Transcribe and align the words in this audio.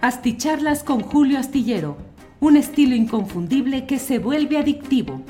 Asticharlas 0.00 0.84
con 0.84 1.00
Julio 1.00 1.40
Astillero, 1.40 1.96
un 2.38 2.56
estilo 2.56 2.94
inconfundible 2.94 3.84
que 3.84 3.98
se 3.98 4.20
vuelve 4.20 4.56
adictivo. 4.56 5.22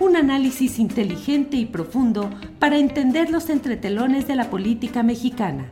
Un 0.00 0.16
análisis 0.16 0.80
inteligente 0.80 1.56
y 1.56 1.64
profundo 1.64 2.28
para 2.58 2.76
entender 2.76 3.30
los 3.30 3.48
entretelones 3.50 4.26
de 4.26 4.34
la 4.34 4.50
política 4.50 5.04
mexicana. 5.04 5.70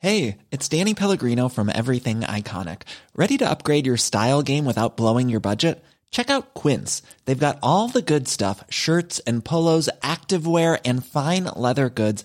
Hey, 0.00 0.38
it's 0.50 0.68
Danny 0.68 0.92
Pellegrino 0.92 1.48
from 1.48 1.70
Everything 1.70 2.22
Iconic. 2.22 2.82
¿Ready 3.14 3.38
to 3.38 3.48
upgrade 3.48 3.86
your 3.86 3.96
style 3.96 4.42
game 4.42 4.64
without 4.64 4.96
blowing 4.96 5.28
your 5.28 5.40
budget? 5.40 5.84
Check 6.10 6.30
out 6.30 6.52
Quince. 6.54 7.02
They've 7.24 7.38
got 7.38 7.58
all 7.62 7.88
the 7.88 8.02
good 8.02 8.26
stuff 8.28 8.64
shirts 8.68 9.20
and 9.20 9.44
polos, 9.44 9.88
activewear, 10.02 10.80
and 10.84 11.06
fine 11.06 11.44
leather 11.56 11.88
goods, 11.88 12.24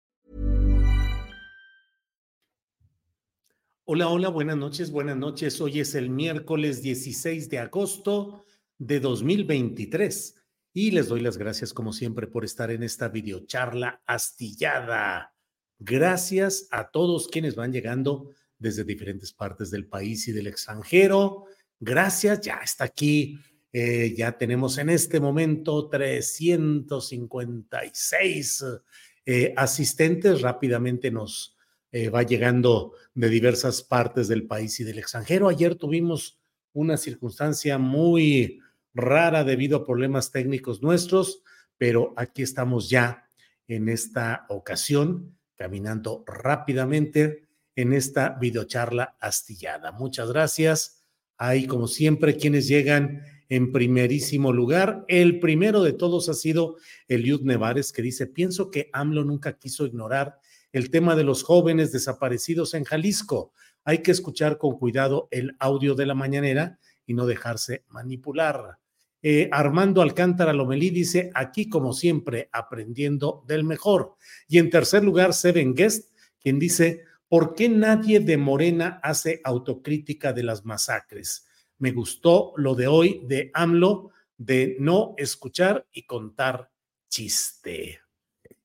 Hola, 3.93 4.07
hola, 4.07 4.29
buenas 4.29 4.55
noches, 4.55 4.89
buenas 4.89 5.17
noches. 5.17 5.59
Hoy 5.59 5.81
es 5.81 5.95
el 5.95 6.09
miércoles 6.09 6.81
16 6.81 7.49
de 7.49 7.59
agosto 7.59 8.45
de 8.77 9.01
2023 9.01 10.35
y 10.71 10.91
les 10.91 11.09
doy 11.09 11.19
las 11.19 11.37
gracias 11.37 11.73
como 11.73 11.91
siempre 11.91 12.27
por 12.27 12.45
estar 12.45 12.71
en 12.71 12.83
esta 12.83 13.09
videocharla 13.09 14.01
astillada. 14.05 15.35
Gracias 15.77 16.69
a 16.71 16.89
todos 16.89 17.27
quienes 17.27 17.55
van 17.55 17.73
llegando 17.73 18.29
desde 18.57 18.85
diferentes 18.85 19.33
partes 19.33 19.71
del 19.71 19.87
país 19.87 20.25
y 20.29 20.31
del 20.31 20.47
extranjero. 20.47 21.47
Gracias, 21.77 22.39
ya 22.39 22.61
está 22.63 22.85
aquí. 22.85 23.39
eh, 23.73 24.13
ya 24.15 24.37
tenemos 24.37 24.77
en 24.77 24.89
este 24.89 25.19
momento 25.19 25.89
356 25.89 28.65
eh, 29.25 29.53
asistentes. 29.57 30.39
Rápidamente 30.39 31.11
nos 31.11 31.57
eh, 31.91 32.09
va 32.09 32.23
llegando 32.23 32.93
de 33.13 33.29
diversas 33.29 33.83
partes 33.83 34.27
del 34.27 34.47
país 34.47 34.79
y 34.79 34.83
del 34.83 34.99
extranjero. 34.99 35.49
Ayer 35.49 35.75
tuvimos 35.75 36.39
una 36.73 36.97
circunstancia 36.97 37.77
muy 37.77 38.59
rara 38.93 39.43
debido 39.43 39.77
a 39.77 39.85
problemas 39.85 40.31
técnicos 40.31 40.81
nuestros, 40.81 41.43
pero 41.77 42.13
aquí 42.15 42.43
estamos 42.43 42.89
ya 42.89 43.25
en 43.67 43.89
esta 43.89 44.45
ocasión, 44.49 45.37
caminando 45.55 46.23
rápidamente 46.27 47.47
en 47.75 47.93
esta 47.93 48.29
videocharla 48.29 49.17
astillada. 49.19 49.91
Muchas 49.91 50.29
gracias. 50.29 51.03
Hay, 51.37 51.67
como 51.67 51.87
siempre, 51.87 52.35
quienes 52.37 52.67
llegan 52.67 53.23
en 53.49 53.71
primerísimo 53.71 54.53
lugar. 54.53 55.03
El 55.07 55.39
primero 55.39 55.83
de 55.83 55.93
todos 55.93 56.29
ha 56.29 56.33
sido 56.33 56.77
Eliud 57.07 57.41
Nevares, 57.41 57.91
que 57.91 58.01
dice, 58.01 58.27
pienso 58.27 58.71
que 58.71 58.89
AMLO 58.93 59.25
nunca 59.25 59.57
quiso 59.57 59.85
ignorar 59.85 60.39
el 60.71 60.89
tema 60.89 61.15
de 61.15 61.23
los 61.23 61.43
jóvenes 61.43 61.91
desaparecidos 61.91 62.73
en 62.73 62.83
Jalisco. 62.83 63.53
Hay 63.83 63.99
que 63.99 64.11
escuchar 64.11 64.57
con 64.57 64.77
cuidado 64.77 65.27
el 65.31 65.55
audio 65.59 65.95
de 65.95 66.05
la 66.05 66.15
mañanera 66.15 66.79
y 67.05 67.13
no 67.13 67.25
dejarse 67.25 67.83
manipular. 67.89 68.77
Eh, 69.23 69.49
Armando 69.51 70.01
Alcántara 70.01 70.53
Lomelí 70.53 70.89
dice, 70.89 71.29
aquí 71.35 71.69
como 71.69 71.93
siempre, 71.93 72.49
aprendiendo 72.51 73.43
del 73.47 73.63
mejor. 73.63 74.15
Y 74.47 74.57
en 74.57 74.69
tercer 74.69 75.03
lugar, 75.03 75.33
Seven 75.33 75.75
Guest, 75.75 76.11
quien 76.39 76.57
dice, 76.57 77.03
¿por 77.27 77.53
qué 77.53 77.69
nadie 77.69 78.19
de 78.19 78.37
Morena 78.37 78.99
hace 79.03 79.41
autocrítica 79.43 80.33
de 80.33 80.43
las 80.43 80.65
masacres? 80.65 81.45
Me 81.77 81.91
gustó 81.91 82.53
lo 82.57 82.75
de 82.75 82.87
hoy 82.87 83.21
de 83.25 83.51
AMLO, 83.53 84.11
de 84.37 84.75
no 84.79 85.13
escuchar 85.17 85.87
y 85.91 86.03
contar 86.03 86.71
chiste. 87.09 87.99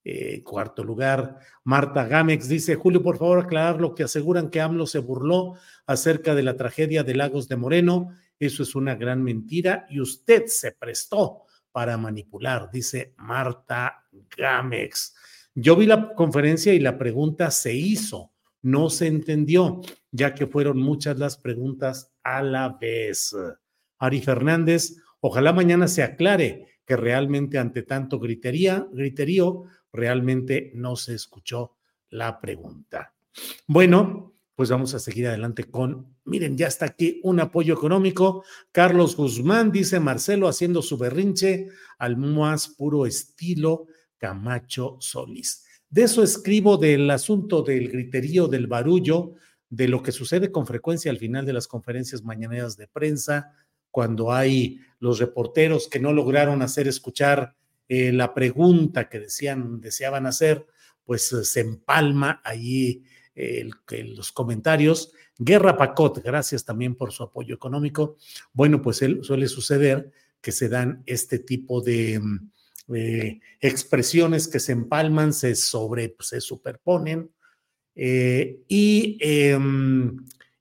Eh, 0.09 0.45
cuarto 0.45 0.85
lugar, 0.85 1.41
Marta 1.65 2.07
Gámez 2.07 2.47
dice, 2.47 2.77
Julio, 2.77 3.03
por 3.03 3.19
favor, 3.19 3.41
aclarar 3.41 3.81
lo 3.81 3.93
que 3.93 4.05
aseguran 4.05 4.51
que 4.51 4.61
AMLO 4.61 4.87
se 4.87 5.01
burló 5.01 5.55
acerca 5.85 6.37
de 6.37 6.45
la 6.45 6.57
tragedia 6.57 7.03
de 7.03 7.17
Lagos 7.17 7.49
de 7.49 7.57
Moreno. 7.57 8.11
Eso 8.39 8.63
es 8.63 8.77
una 8.77 8.95
gran 8.95 9.25
mentira 9.25 9.85
y 9.91 10.01
usted 10.01 10.45
se 10.47 10.71
prestó 10.71 11.43
para 11.73 11.99
manipular, 11.99 12.71
dice 12.71 13.15
Marta 13.17 14.07
Gámez. 14.37 15.13
Yo 15.57 15.75
vi 15.75 15.87
la 15.87 16.15
conferencia 16.15 16.73
y 16.73 16.79
la 16.79 16.99
pregunta 16.99 17.51
se 17.51 17.75
hizo, 17.75 18.31
no 18.63 18.91
se 18.91 19.09
entendió, 19.09 19.81
ya 20.13 20.35
que 20.35 20.47
fueron 20.47 20.79
muchas 20.79 21.19
las 21.19 21.37
preguntas 21.37 22.13
a 22.23 22.45
la 22.45 22.79
vez. 22.81 23.35
Ari 23.99 24.21
Fernández, 24.21 24.99
ojalá 25.19 25.53
mañana 25.53 25.89
se 25.89 26.05
aclare 26.05 26.77
que 26.87 26.97
realmente 26.97 27.59
ante 27.59 27.83
tanto 27.83 28.21
gritería, 28.21 28.87
griterío, 28.93 29.65
realmente 29.97 30.71
no 30.75 30.97
se 30.97 31.15
escuchó 31.15 31.77
la 32.11 32.41
pregunta. 32.41 33.15
Bueno, 33.67 34.35
pues 34.55 34.71
vamos 34.71 34.95
a 34.95 34.99
seguir 34.99 35.29
adelante 35.29 35.65
con, 35.65 36.17
miren, 36.25 36.57
ya 36.57 36.67
está 36.67 36.87
aquí 36.87 37.21
un 37.23 37.41
apoyo 37.41 37.75
económico. 37.75 38.45
Carlos 38.73 39.17
Guzmán 39.17 39.71
dice, 39.71 40.01
Marcelo 40.01 40.49
haciendo 40.49 40.81
su 40.81 40.97
berrinche 40.97 41.69
al 41.99 42.17
más 42.17 42.69
puro 42.69 43.05
estilo 43.05 43.87
Camacho 44.17 44.97
Solís. 45.01 45.65
De 45.91 46.05
eso 46.05 46.23
escribo 46.23 46.79
del 46.79 47.11
asunto 47.11 47.63
del 47.63 47.89
griterío, 47.91 48.49
del 48.49 48.67
barullo, 48.67 49.35
de 49.69 49.89
lo 49.89 50.03
que 50.03 50.13
sucede 50.13 50.51
con 50.51 50.67
frecuencia 50.67 51.11
al 51.11 51.19
final 51.19 51.45
de 51.45 51.53
las 51.53 51.69
conferencias 51.69 52.23
mañaneras 52.23 52.77
de 52.77 52.89
prensa, 52.89 53.53
cuando 53.91 54.33
hay 54.33 54.81
los 55.01 55.19
reporteros 55.19 55.89
que 55.89 56.01
no 56.01 56.13
lograron 56.13 56.63
hacer 56.63 56.89
escuchar 56.89 57.57
eh, 57.89 58.13
la 58.13 58.35
pregunta 58.35 59.09
que 59.09 59.21
decían, 59.21 59.81
deseaban 59.81 60.27
hacer, 60.27 60.67
pues 61.05 61.33
eh, 61.33 61.45
se 61.45 61.61
empalma 61.61 62.41
allí 62.45 63.05
eh, 63.35 63.69
los 64.17 64.33
comentarios. 64.33 65.13
Guerra 65.39 65.77
Pacot, 65.77 66.23
gracias 66.25 66.65
también 66.65 66.95
por 66.95 67.13
su 67.13 67.23
apoyo 67.23 67.55
económico. 67.55 68.17
Bueno, 68.55 68.81
pues 68.81 69.03
suele 69.23 69.49
suceder 69.49 70.11
que 70.41 70.53
se 70.53 70.71
dan 70.71 71.03
este 71.05 71.39
tipo 71.39 71.83
de 71.83 72.19
eh, 72.95 73.41
expresiones 73.61 74.49
que 74.49 74.59
se 74.59 74.73
empalman, 74.73 75.35
se 75.35 75.55
sobre, 75.55 76.09
pues, 76.09 76.29
se 76.29 76.41
superponen. 76.41 77.31
Y 77.95 79.19
eh, 79.21 79.59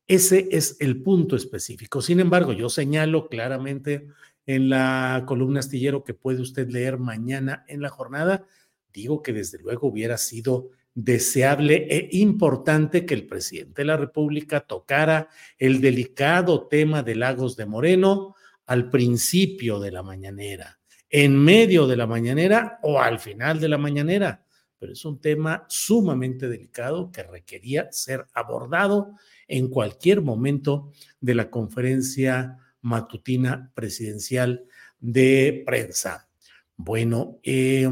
ese 0.08 0.47
es 0.52 0.78
el 0.80 1.02
punto 1.02 1.35
específico. 1.35 2.02
Sin 2.02 2.19
embargo, 2.19 2.52
yo 2.52 2.69
señalo 2.69 3.30
claramente 3.30 4.08
en 4.45 4.69
la 4.69 5.23
columna 5.25 5.59
astillero 5.59 6.03
que 6.03 6.13
puede 6.13 6.41
usted 6.41 6.69
leer 6.69 6.97
mañana 6.97 7.66
en 7.67 7.81
la 7.81 7.89
jornada, 7.89 8.46
digo 8.93 9.22
que 9.22 9.34
desde 9.34 9.59
luego 9.59 9.87
hubiera 9.87 10.17
sido 10.17 10.72
deseable 10.93 11.87
e 11.90 12.09
importante 12.14 13.05
que 13.05 13.14
el 13.14 13.28
presidente 13.28 13.81
de 13.81 13.85
la 13.85 13.97
República 13.97 14.61
tocara 14.61 15.28
el 15.58 15.81
delicado 15.81 16.67
tema 16.67 17.03
de 17.03 17.16
Lagos 17.16 17.58
de 17.58 17.66
Moreno 17.66 18.35
al 18.66 18.90
principio 18.90 19.79
de 19.79 19.91
la 19.91 20.03
mañanera, 20.03 20.79
en 21.09 21.37
medio 21.37 21.85
de 21.85 21.97
la 21.97 22.08
mañanera 22.08 22.79
o 22.81 22.99
al 22.99 23.20
final 23.20 23.59
de 23.59 23.67
la 23.67 23.78
mañanera. 23.78 24.46
Pero 24.79 24.93
es 24.93 25.03
un 25.05 25.20
tema 25.20 25.66
sumamente 25.67 26.47
delicado 26.47 27.11
que 27.11 27.23
requería 27.23 27.91
ser 27.91 28.25
abordado 28.34 29.16
en 29.47 29.70
cualquier 29.70 30.22
momento 30.22 30.91
de 31.20 31.35
la 31.35 31.49
conferencia 31.49 32.58
matutina 32.85 33.72
presidencial 33.73 34.66
de 34.99 35.64
prensa. 35.66 36.29
Bueno, 36.78 37.40
eh, 37.43 37.90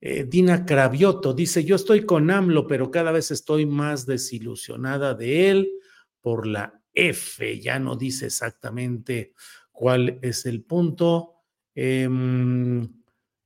eh, 0.00 0.24
Dina 0.28 0.64
Cravioto 0.64 1.34
dice, 1.34 1.64
yo 1.64 1.76
estoy 1.76 2.06
con 2.06 2.30
AMLO, 2.30 2.66
pero 2.66 2.90
cada 2.90 3.10
vez 3.10 3.30
estoy 3.30 3.66
más 3.66 4.06
desilusionada 4.06 5.14
de 5.14 5.50
él 5.50 5.70
por 6.20 6.46
la 6.46 6.80
F. 6.92 7.58
Ya 7.60 7.78
no 7.78 7.96
dice 7.96 8.26
exactamente 8.26 9.32
cuál 9.72 10.18
es 10.22 10.46
el 10.46 10.62
punto. 10.62 11.40
Em, 11.74 12.88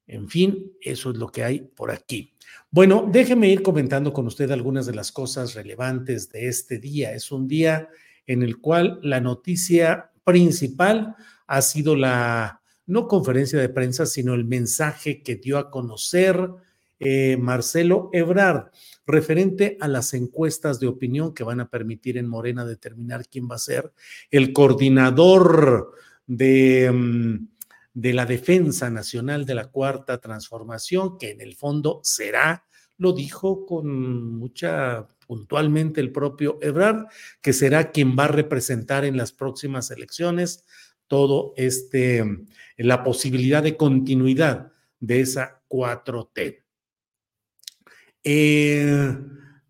en 0.06 0.28
fin, 0.28 0.72
eso 0.82 1.10
es 1.10 1.16
lo 1.16 1.28
que 1.28 1.44
hay 1.44 1.60
por 1.60 1.90
aquí. 1.90 2.34
Bueno, 2.70 3.08
déjeme 3.10 3.48
ir 3.48 3.62
comentando 3.62 4.12
con 4.12 4.26
usted 4.26 4.50
algunas 4.50 4.84
de 4.84 4.94
las 4.94 5.12
cosas 5.12 5.54
relevantes 5.54 6.30
de 6.30 6.48
este 6.48 6.78
día. 6.78 7.14
Es 7.14 7.32
un 7.32 7.48
día 7.48 7.88
en 8.28 8.44
el 8.44 8.58
cual 8.58 9.00
la 9.02 9.20
noticia 9.20 10.12
principal 10.22 11.16
ha 11.48 11.62
sido 11.62 11.96
la, 11.96 12.62
no 12.86 13.08
conferencia 13.08 13.58
de 13.58 13.68
prensa, 13.68 14.06
sino 14.06 14.34
el 14.34 14.44
mensaje 14.44 15.22
que 15.22 15.34
dio 15.34 15.58
a 15.58 15.70
conocer 15.70 16.48
eh, 17.00 17.36
Marcelo 17.36 18.10
Ebrard 18.12 18.70
referente 19.06 19.76
a 19.80 19.88
las 19.88 20.14
encuestas 20.14 20.78
de 20.78 20.86
opinión 20.86 21.34
que 21.34 21.44
van 21.44 21.60
a 21.60 21.68
permitir 21.68 22.18
en 22.18 22.28
Morena 22.28 22.64
determinar 22.64 23.26
quién 23.28 23.48
va 23.50 23.56
a 23.56 23.58
ser 23.58 23.92
el 24.30 24.52
coordinador 24.52 25.92
de... 26.26 26.90
Mm, 26.92 27.48
de 27.98 28.12
la 28.12 28.26
defensa 28.26 28.90
nacional 28.90 29.44
de 29.44 29.56
la 29.56 29.72
cuarta 29.72 30.20
transformación, 30.20 31.18
que 31.18 31.32
en 31.32 31.40
el 31.40 31.56
fondo 31.56 32.00
será, 32.04 32.64
lo 32.96 33.12
dijo 33.12 33.66
con 33.66 34.36
mucha 34.36 35.04
puntualmente 35.28 36.00
el 36.00 36.10
propio 36.10 36.58
Ebrard, 36.62 37.06
que 37.42 37.52
será 37.52 37.92
quien 37.92 38.16
va 38.18 38.24
a 38.24 38.28
representar 38.28 39.04
en 39.04 39.18
las 39.18 39.30
próximas 39.32 39.90
elecciones 39.90 40.64
todo 41.06 41.52
este, 41.56 42.24
la 42.78 43.04
posibilidad 43.04 43.62
de 43.62 43.76
continuidad 43.76 44.72
de 44.98 45.20
esa 45.20 45.62
4T. 45.68 46.64
Eh, 48.24 49.18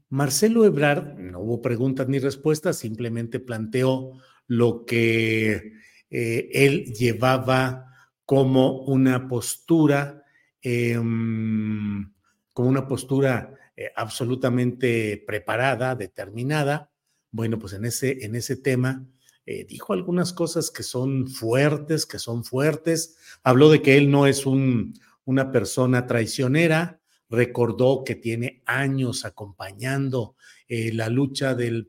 Marcelo 0.08 0.64
Ebrard, 0.64 1.18
no 1.18 1.40
hubo 1.40 1.60
preguntas 1.60 2.08
ni 2.08 2.20
respuestas, 2.20 2.78
simplemente 2.78 3.40
planteó 3.40 4.12
lo 4.46 4.84
que 4.86 5.72
eh, 6.08 6.48
él 6.52 6.84
llevaba 6.94 7.88
como 8.24 8.82
una 8.82 9.26
postura, 9.26 10.24
em, 10.62 12.12
como 12.52 12.68
una 12.68 12.86
postura 12.86 13.54
eh, 13.80 13.92
absolutamente 13.94 15.22
preparada, 15.24 15.94
determinada. 15.94 16.90
Bueno, 17.30 17.60
pues 17.60 17.74
en 17.74 17.84
ese, 17.84 18.24
en 18.24 18.34
ese 18.34 18.56
tema 18.56 19.06
eh, 19.46 19.66
dijo 19.68 19.92
algunas 19.92 20.32
cosas 20.32 20.72
que 20.72 20.82
son 20.82 21.28
fuertes, 21.28 22.04
que 22.04 22.18
son 22.18 22.42
fuertes. 22.42 23.18
Habló 23.44 23.70
de 23.70 23.80
que 23.80 23.96
él 23.96 24.10
no 24.10 24.26
es 24.26 24.46
un, 24.46 24.94
una 25.24 25.52
persona 25.52 26.08
traicionera, 26.08 27.00
recordó 27.30 28.02
que 28.02 28.16
tiene 28.16 28.64
años 28.66 29.24
acompañando 29.24 30.34
eh, 30.66 30.92
la 30.92 31.08
lucha 31.08 31.54
de, 31.54 31.86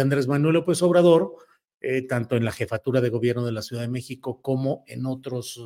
Andrés 0.00 0.26
Manuel 0.26 0.54
López 0.54 0.80
Obrador 0.80 1.34
tanto 2.08 2.36
en 2.36 2.44
la 2.44 2.52
jefatura 2.52 3.00
de 3.00 3.10
gobierno 3.10 3.44
de 3.44 3.50
la 3.50 3.60
Ciudad 3.60 3.82
de 3.82 3.88
México 3.88 4.40
como 4.40 4.84
en 4.86 5.04
otros 5.04 5.60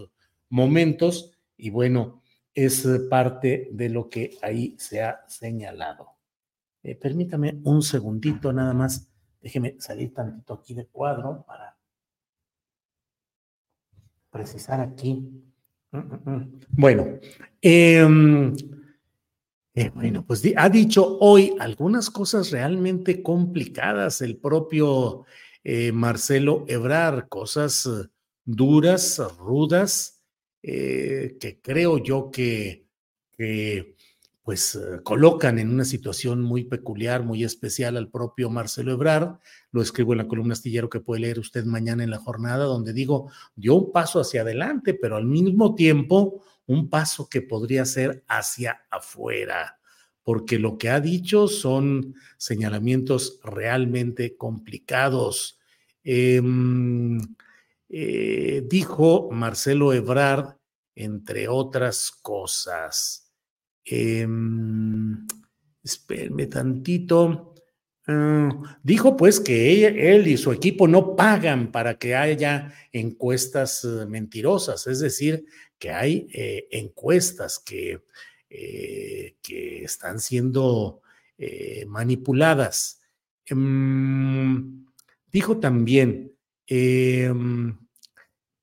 momentos. 0.48 1.32
Y 1.58 1.68
bueno, 1.68 2.22
es 2.56 2.88
parte 3.10 3.68
de 3.70 3.90
lo 3.90 4.08
que 4.08 4.38
ahí 4.40 4.74
se 4.78 5.02
ha 5.02 5.24
señalado. 5.28 6.16
Eh, 6.82 6.94
permítame 6.94 7.60
un 7.64 7.82
segundito 7.82 8.50
nada 8.50 8.72
más. 8.72 9.06
Déjeme 9.42 9.76
salir 9.78 10.14
tantito 10.14 10.54
aquí 10.54 10.72
de 10.72 10.86
cuadro 10.86 11.44
para 11.46 11.76
precisar 14.30 14.80
aquí. 14.80 15.28
Mm, 15.90 15.98
mm, 15.98 16.30
mm. 16.30 16.60
Bueno, 16.70 17.18
em, 17.60 18.56
eh, 19.74 19.90
bueno, 19.94 20.24
pues 20.24 20.42
ha 20.56 20.68
dicho 20.70 21.18
hoy 21.20 21.54
algunas 21.60 22.08
cosas 22.08 22.50
realmente 22.50 23.22
complicadas 23.22 24.22
el 24.22 24.38
propio 24.38 25.26
eh, 25.62 25.92
Marcelo 25.92 26.64
Ebrar, 26.68 27.28
cosas 27.28 27.86
duras, 28.46 29.20
rudas, 29.38 30.15
eh, 30.68 31.36
que 31.38 31.60
creo 31.60 31.98
yo 31.98 32.30
que, 32.32 32.84
pues 34.42 34.78
colocan 35.04 35.58
en 35.60 35.70
una 35.70 35.84
situación 35.84 36.42
muy 36.42 36.64
peculiar, 36.64 37.22
muy 37.22 37.44
especial 37.44 37.96
al 37.96 38.10
propio 38.10 38.50
Marcelo 38.50 38.92
Ebrar. 38.92 39.38
Lo 39.70 39.80
escribo 39.80 40.12
en 40.12 40.18
la 40.18 40.28
columna 40.28 40.54
astillero 40.54 40.90
que 40.90 41.00
puede 41.00 41.20
leer 41.20 41.38
usted 41.38 41.64
mañana 41.64 42.02
en 42.02 42.10
la 42.10 42.18
jornada, 42.18 42.64
donde 42.64 42.92
digo, 42.92 43.30
dio 43.54 43.74
un 43.74 43.92
paso 43.92 44.18
hacia 44.18 44.40
adelante, 44.40 44.94
pero 44.94 45.16
al 45.16 45.26
mismo 45.26 45.74
tiempo 45.74 46.42
un 46.66 46.90
paso 46.90 47.28
que 47.28 47.42
podría 47.42 47.84
ser 47.84 48.24
hacia 48.26 48.86
afuera 48.90 49.76
porque 50.26 50.58
lo 50.58 50.76
que 50.76 50.88
ha 50.88 50.98
dicho 50.98 51.46
son 51.46 52.16
señalamientos 52.36 53.38
realmente 53.44 54.36
complicados. 54.36 55.60
Em, 56.02 57.20
eh, 57.88 58.64
dijo 58.66 59.28
Marcelo 59.30 59.92
Ebrard, 59.92 60.55
entre 60.96 61.46
otras 61.46 62.10
cosas. 62.10 63.32
Eh, 63.84 64.26
espérenme 65.84 66.46
tantito. 66.46 67.54
Ah, 68.08 68.78
dijo 68.84 69.16
pues 69.16 69.40
que 69.40 69.84
él 69.84 70.28
y 70.28 70.36
su 70.36 70.52
equipo 70.52 70.86
no 70.86 71.16
pagan 71.16 71.72
para 71.72 71.98
que 71.98 72.14
haya 72.14 72.72
encuestas 72.92 73.84
eh, 73.84 74.06
mentirosas, 74.06 74.86
es 74.86 75.00
decir, 75.00 75.44
que 75.78 75.90
hay 75.90 76.28
eh, 76.32 76.68
encuestas 76.70 77.58
que 77.58 78.02
eh, 78.48 79.34
que 79.42 79.82
están 79.82 80.20
siendo 80.20 81.02
manipuladas. 81.88 83.02
Em, 83.44 84.86
dijo 85.30 85.58
también 85.58 86.32
em, 86.66 87.76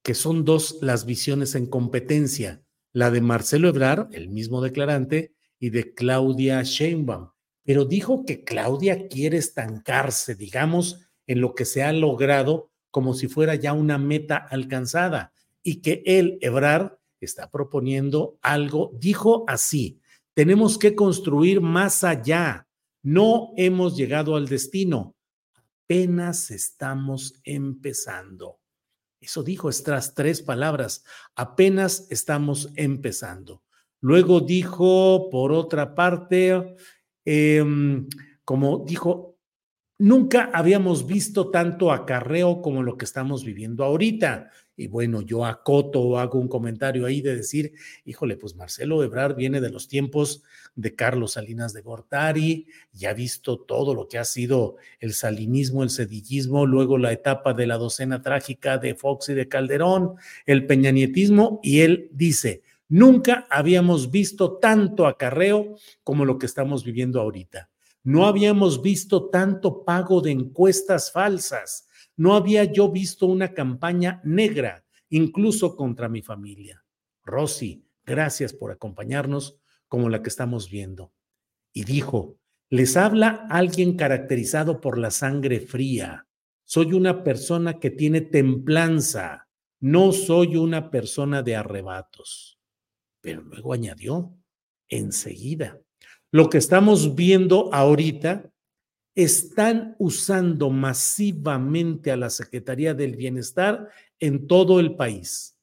que 0.04 0.14
son 0.14 0.46
dos 0.46 0.78
las 0.82 1.06
visiones 1.06 1.56
en 1.56 1.66
competencia, 1.66 2.62
la 2.92 3.10
de 3.10 3.22
Marcelo 3.22 3.70
Ebrar, 3.70 4.10
el 4.12 4.30
mismo 4.30 4.62
declarante, 4.62 5.34
y 5.60 5.70
de 5.70 5.94
Claudia 5.94 6.62
Sheinbaum. 6.62 7.30
Pero 7.64 7.86
dijo 7.86 8.26
que 8.26 8.44
Claudia 8.44 9.08
quiere 9.08 9.38
estancarse, 9.38 10.36
digamos, 10.36 11.00
en 11.26 11.40
lo 11.40 11.56
que 11.56 11.66
se 11.66 11.84
ha 11.84 11.94
logrado 11.94 12.70
como 12.92 13.14
si 13.14 13.28
fuera 13.28 13.56
ya 13.56 13.74
una 13.74 13.98
meta 13.98 14.38
alcanzada 14.38 15.34
y 15.64 15.82
que 15.82 16.04
él, 16.06 16.38
Ebrar, 16.42 17.00
está 17.20 17.50
proponiendo 17.50 18.38
algo, 18.42 18.92
dijo 19.00 19.46
así, 19.48 20.00
tenemos 20.34 20.78
que 20.78 20.94
construir 20.94 21.62
más 21.62 22.04
allá, 22.04 22.68
no 23.02 23.54
hemos 23.56 23.96
llegado 23.96 24.36
al 24.36 24.48
destino, 24.48 25.16
apenas 25.86 26.52
estamos 26.52 27.40
empezando. 27.44 28.60
Eso 29.24 29.42
dijo 29.42 29.70
estas 29.70 30.14
tres 30.14 30.42
palabras, 30.42 31.06
apenas 31.36 32.08
estamos 32.10 32.70
empezando. 32.75 33.64
Luego 34.02 34.42
dijo, 34.42 35.30
por 35.30 35.54
otra 35.54 35.95
parte, 35.95 36.76
em, 37.24 38.09
como 38.44 38.83
dijo, 38.86 39.32
nunca 39.97 40.50
habíamos 40.54 41.06
visto 41.06 41.50
tanto 41.50 41.92
acarreo 41.92 42.62
como 42.62 42.83
lo 42.83 42.97
que 42.97 43.06
estamos 43.06 43.44
viviendo 43.44 43.83
ahorita. 43.83 44.50
Y 44.76 44.88
bueno, 44.88 45.21
yo 45.21 45.45
acoto 45.45 46.02
o 46.02 46.18
hago 46.18 46.40
un 46.40 46.47
comentario 46.47 47.06
ahí 47.06 47.21
de 47.21 47.35
decir, 47.35 47.73
híjole, 48.06 48.38
pues 48.38 48.56
Marcelo 48.56 49.04
Ebrard 49.04 49.35
viene 49.35 49.62
de 49.62 49.69
los 49.69 49.88
tiempos 49.88 50.42
de 50.76 50.95
Carlos 50.95 51.33
Salinas 51.33 51.73
de 51.73 51.81
Gortari, 51.81 52.66
y 52.92 53.06
ha 53.06 53.14
visto 53.14 53.59
todo 53.59 53.94
lo 53.94 54.07
que 54.07 54.18
ha 54.18 54.26
sido 54.26 54.78
el 55.00 55.14
salinismo, 55.14 55.83
el 55.83 55.92
cedillismo, 55.92 56.66
luego 56.66 56.97
la 56.97 57.12
etapa 57.12 57.54
de 57.54 57.68
la 57.68 57.78
docena 57.78 58.23
trágica 58.23 58.80
de 58.80 58.95
Fox 58.95 59.30
y 59.30 59.35
de 59.35 59.47
Calderón, 59.47 60.16
el 60.47 60.66
peñanietismo, 60.66 61.59
y 61.62 61.81
él 61.81 62.09
dice, 62.12 62.64
nunca 62.90 63.45
habíamos 63.52 64.09
visto 64.09 64.57
tanto 64.57 65.06
acarreo 65.06 65.76
como 66.04 66.26
lo 66.26 66.40
que 66.40 66.47
estamos 66.47 66.83
viviendo 66.83 67.21
ahorita. 67.21 67.69
No 68.04 68.26
habíamos 68.26 68.81
visto 68.81 69.30
tanto 69.30 69.86
pago 69.86 70.22
de 70.22 70.31
encuestas 70.31 71.12
falsas 71.12 71.88
no 72.16 72.36
había 72.36 72.64
yo 72.66 72.92
visto 72.92 73.26
una 73.26 73.54
campaña 73.54 74.22
negra, 74.24 74.86
incluso 75.10 75.76
contra 75.76 76.10
mi 76.10 76.22
familia. 76.22 76.86
Rosy, 77.24 77.88
gracias 78.06 78.54
por 78.54 78.72
acompañarnos 78.72 79.57
como 79.88 80.10
la 80.10 80.22
que 80.22 80.30
estamos 80.30 80.69
viendo. 80.69 81.14
Y 81.72 81.86
dijo, 81.86 82.38
les 82.69 82.98
habla 82.98 83.48
alguien 83.50 83.95
caracterizado 83.95 84.80
por 84.80 84.98
la 84.98 85.12
sangre 85.12 85.60
fría. 85.60 86.28
Soy 86.64 86.94
una 86.94 87.24
persona 87.24 87.80
que 87.80 87.90
tiene 87.90 88.22
templanza, 88.22 89.48
no 89.80 90.12
soy 90.12 90.56
una 90.56 90.90
persona 90.92 91.42
de 91.42 91.56
arrebatos. 91.56 92.60
Pero 93.22 93.42
luego 93.42 93.74
añadió, 93.74 94.36
enseguida. 94.88 95.80
Lo 96.33 96.49
que 96.49 96.57
estamos 96.57 97.13
viendo 97.13 97.71
ahorita 97.71 98.52
están 99.13 99.95
usando 99.99 100.71
masivamente 100.71 102.09
a 102.09 102.18
la 102.18 102.31
Secretaría 102.31 102.95
del 102.95 103.16
Bienestar 103.16 103.90
en 104.19 104.47
todo 104.47 104.80
el 104.80 104.95
país. 104.95 105.56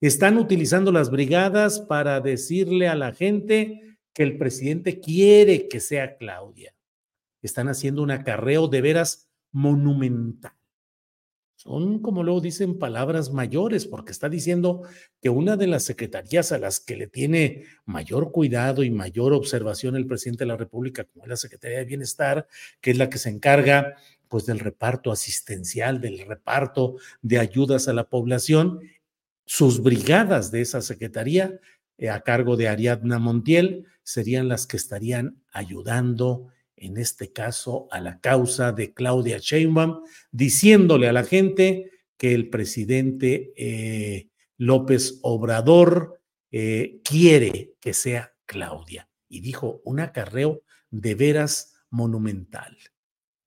Están 0.00 0.36
utilizando 0.36 0.90
las 0.90 1.12
brigadas 1.12 1.78
para 1.78 2.20
decirle 2.20 2.88
a 2.88 2.96
la 2.96 3.12
gente 3.12 3.98
que 4.12 4.24
el 4.24 4.36
presidente 4.36 4.98
quiere 4.98 5.68
que 5.68 5.78
sea 5.78 6.16
Claudia. 6.16 6.74
Están 7.40 7.68
haciendo 7.68 8.02
un 8.02 8.10
acarreo 8.10 8.66
de 8.66 8.80
veras 8.80 9.30
monumental. 9.52 10.56
Son, 11.66 12.00
como 12.00 12.22
luego 12.22 12.40
dicen, 12.40 12.78
palabras 12.78 13.32
mayores, 13.32 13.86
porque 13.86 14.12
está 14.12 14.28
diciendo 14.28 14.82
que 15.20 15.28
una 15.28 15.56
de 15.56 15.66
las 15.66 15.82
secretarías 15.82 16.52
a 16.52 16.58
las 16.58 16.78
que 16.80 16.96
le 16.96 17.08
tiene 17.08 17.64
mayor 17.84 18.30
cuidado 18.30 18.84
y 18.84 18.90
mayor 18.90 19.32
observación 19.32 19.96
el 19.96 20.06
presidente 20.06 20.44
de 20.44 20.48
la 20.48 20.56
República, 20.56 21.04
como 21.04 21.24
es 21.24 21.30
la 21.30 21.36
Secretaría 21.36 21.78
de 21.78 21.84
Bienestar, 21.84 22.46
que 22.80 22.92
es 22.92 22.98
la 22.98 23.10
que 23.10 23.18
se 23.18 23.30
encarga 23.30 23.96
pues 24.28 24.46
del 24.46 24.60
reparto 24.60 25.10
asistencial, 25.10 26.00
del 26.00 26.20
reparto 26.26 26.96
de 27.22 27.38
ayudas 27.38 27.88
a 27.88 27.92
la 27.92 28.08
población, 28.08 28.80
sus 29.44 29.82
brigadas 29.82 30.50
de 30.50 30.60
esa 30.60 30.82
secretaría 30.82 31.60
eh, 31.98 32.10
a 32.10 32.20
cargo 32.20 32.56
de 32.56 32.68
Ariadna 32.68 33.18
Montiel 33.18 33.86
serían 34.02 34.48
las 34.48 34.66
que 34.66 34.76
estarían 34.76 35.42
ayudando 35.52 36.48
en 36.76 36.96
este 36.98 37.32
caso 37.32 37.88
a 37.90 38.00
la 38.00 38.20
causa 38.20 38.72
de 38.72 38.92
Claudia 38.92 39.38
Sheinbaum, 39.38 40.02
diciéndole 40.30 41.08
a 41.08 41.12
la 41.12 41.24
gente 41.24 41.90
que 42.16 42.34
el 42.34 42.48
presidente 42.48 43.52
eh, 43.56 44.28
López 44.58 45.18
Obrador 45.22 46.20
eh, 46.50 47.00
quiere 47.04 47.74
que 47.80 47.92
sea 47.92 48.34
Claudia. 48.46 49.08
Y 49.28 49.40
dijo 49.40 49.80
un 49.84 50.00
acarreo 50.00 50.62
de 50.90 51.14
veras 51.14 51.74
monumental. 51.90 52.76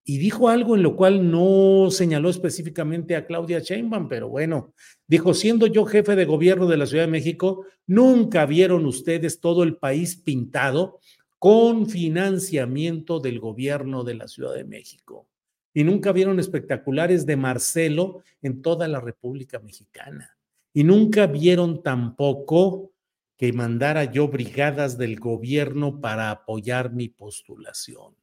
Y 0.03 0.17
dijo 0.17 0.49
algo 0.49 0.75
en 0.75 0.81
lo 0.81 0.95
cual 0.95 1.29
no 1.29 1.91
señaló 1.91 2.29
específicamente 2.29 3.15
a 3.15 3.27
Claudia 3.27 3.59
Sheinbaum, 3.59 4.07
pero 4.09 4.27
bueno, 4.27 4.73
dijo, 5.07 5.35
siendo 5.35 5.67
yo 5.67 5.85
jefe 5.85 6.15
de 6.15 6.25
gobierno 6.25 6.65
de 6.65 6.77
la 6.77 6.87
Ciudad 6.87 7.03
de 7.03 7.11
México, 7.11 7.65
nunca 7.85 8.47
vieron 8.47 8.87
ustedes 8.87 9.39
todo 9.39 9.61
el 9.61 9.77
país 9.77 10.15
pintado 10.15 10.99
con 11.39 11.87
financiamiento 11.87 13.19
del 13.19 13.39
gobierno 13.39 14.03
de 14.03 14.13
la 14.13 14.27
Ciudad 14.27 14.53
de 14.53 14.65
México. 14.65 15.27
Y 15.73 15.83
nunca 15.83 16.11
vieron 16.11 16.39
espectaculares 16.39 17.25
de 17.25 17.37
Marcelo 17.37 18.21
en 18.41 18.61
toda 18.61 18.87
la 18.87 18.99
República 18.99 19.59
Mexicana. 19.59 20.37
Y 20.73 20.83
nunca 20.83 21.27
vieron 21.27 21.81
tampoco 21.81 22.91
que 23.37 23.53
mandara 23.53 24.03
yo 24.03 24.27
brigadas 24.27 24.97
del 24.97 25.17
gobierno 25.17 26.01
para 26.01 26.29
apoyar 26.29 26.91
mi 26.91 27.07
postulación. 27.07 28.15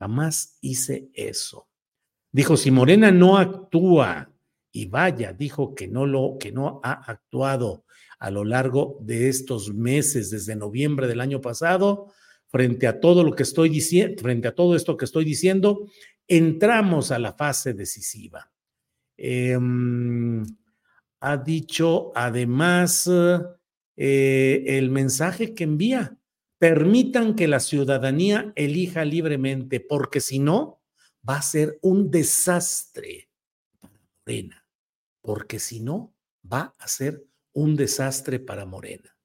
Jamás 0.00 0.58
hice 0.60 1.08
eso. 1.14 1.68
Dijo, 2.32 2.56
si 2.56 2.70
Morena 2.70 3.12
no 3.12 3.38
actúa, 3.38 4.32
y 4.72 4.86
vaya, 4.86 5.32
dijo 5.32 5.74
que 5.74 5.88
no 5.88 6.06
lo, 6.06 6.36
que 6.38 6.52
no 6.52 6.80
ha 6.82 6.92
actuado 6.92 7.84
a 8.18 8.30
lo 8.30 8.44
largo 8.44 8.98
de 9.00 9.28
estos 9.28 9.72
meses, 9.72 10.30
desde 10.30 10.56
noviembre 10.56 11.06
del 11.06 11.20
año 11.20 11.40
pasado, 11.40 12.12
frente 12.50 12.86
a 12.86 13.00
todo 13.00 13.24
lo 13.24 13.34
que 13.34 13.44
estoy 13.44 13.68
diciendo, 13.68 14.20
frente 14.20 14.48
a 14.48 14.54
todo 14.54 14.74
esto 14.74 14.96
que 14.96 15.04
estoy 15.04 15.24
diciendo, 15.24 15.88
entramos 16.26 17.12
a 17.12 17.18
la 17.18 17.32
fase 17.32 17.74
decisiva. 17.74 18.52
Em, 19.16 20.44
ha 21.20 21.36
dicho 21.36 22.10
además 22.14 23.08
eh, 23.96 24.64
el 24.66 24.90
mensaje 24.90 25.54
que 25.54 25.64
envía, 25.64 26.16
permitan 26.58 27.34
que 27.34 27.48
la 27.48 27.60
ciudadanía 27.60 28.52
elija 28.56 29.04
libremente, 29.04 29.80
porque 29.80 30.20
si 30.20 30.38
no, 30.38 30.82
va 31.26 31.36
a 31.36 31.42
ser 31.42 31.78
un 31.82 32.10
desastre 32.10 33.30
para 33.80 34.00
Morena, 34.26 34.66
porque 35.22 35.58
si 35.58 35.80
no, 35.80 36.14
va 36.50 36.74
a 36.78 36.88
ser 36.88 37.24
un 37.52 37.76
desastre 37.76 38.40
para 38.40 38.66
Morena 38.66 39.19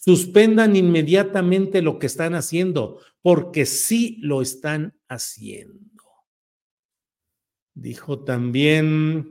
suspendan 0.00 0.76
inmediatamente 0.76 1.82
lo 1.82 1.98
que 1.98 2.06
están 2.06 2.34
haciendo, 2.34 3.00
porque 3.22 3.66
sí 3.66 4.16
lo 4.20 4.42
están 4.42 4.98
haciendo. 5.08 5.88
Dijo 7.74 8.24
también 8.24 9.28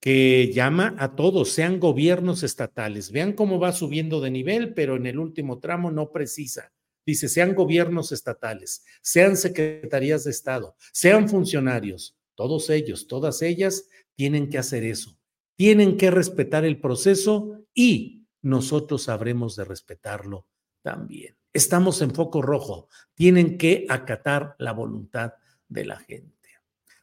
que 0.00 0.50
llama 0.52 0.94
a 0.98 1.14
todos, 1.14 1.50
sean 1.50 1.78
gobiernos 1.78 2.42
estatales. 2.42 3.12
Vean 3.12 3.32
cómo 3.34 3.58
va 3.58 3.72
subiendo 3.72 4.20
de 4.20 4.30
nivel, 4.30 4.74
pero 4.74 4.96
en 4.96 5.06
el 5.06 5.18
último 5.18 5.58
tramo 5.58 5.90
no 5.90 6.10
precisa. 6.10 6.72
Dice, 7.06 7.28
sean 7.28 7.54
gobiernos 7.54 8.12
estatales, 8.12 8.84
sean 9.02 9.36
secretarías 9.36 10.24
de 10.24 10.30
Estado, 10.30 10.76
sean 10.92 11.28
funcionarios. 11.28 12.16
Todos 12.34 12.70
ellos, 12.70 13.06
todas 13.06 13.42
ellas 13.42 13.88
tienen 14.16 14.48
que 14.48 14.58
hacer 14.58 14.84
eso. 14.84 15.18
Tienen 15.56 15.96
que 15.96 16.10
respetar 16.10 16.64
el 16.64 16.80
proceso 16.80 17.64
y 17.74 18.19
nosotros 18.42 19.04
sabremos 19.04 19.56
de 19.56 19.64
respetarlo 19.64 20.46
también. 20.82 21.36
Estamos 21.52 22.00
en 22.00 22.14
foco 22.14 22.42
rojo, 22.42 22.88
tienen 23.14 23.58
que 23.58 23.86
acatar 23.88 24.54
la 24.58 24.72
voluntad 24.72 25.34
de 25.68 25.84
la 25.84 25.98
gente. 25.98 26.40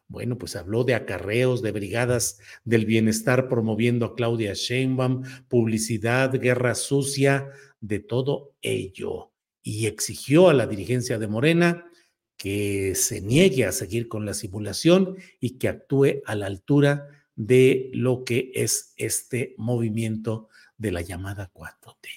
Bueno, 0.10 0.38
pues 0.38 0.56
habló 0.56 0.86
de 0.86 0.96
acarreos, 0.96 1.62
de 1.62 1.74
brigadas 1.74 2.40
del 2.64 2.86
bienestar 2.86 3.50
promoviendo 3.50 4.06
a 4.06 4.16
Claudia 4.16 4.54
Sheinbaum, 4.54 5.24
publicidad, 5.50 6.32
guerra 6.40 6.76
sucia, 6.76 7.50
de 7.82 8.00
todo 8.00 8.56
ello. 8.62 9.34
Y 9.62 9.88
exigió 9.88 10.50
a 10.50 10.54
la 10.54 10.66
dirigencia 10.66 11.20
de 11.20 11.28
Morena 11.28 11.92
que 12.38 12.96
se 12.96 13.20
niegue 13.20 13.66
a 13.66 13.74
seguir 13.74 14.08
con 14.08 14.26
la 14.26 14.34
simulación 14.34 15.18
y 15.42 15.58
que 15.58 15.68
actúe 15.68 16.22
a 16.26 16.36
la 16.36 16.46
altura 16.46 17.10
de 17.36 17.90
lo 17.94 18.24
que 18.24 18.52
es 18.54 18.94
este 18.96 19.56
movimiento 19.58 20.48
de 20.78 20.92
la 20.92 21.02
llamada 21.02 21.52
4T. 21.54 22.10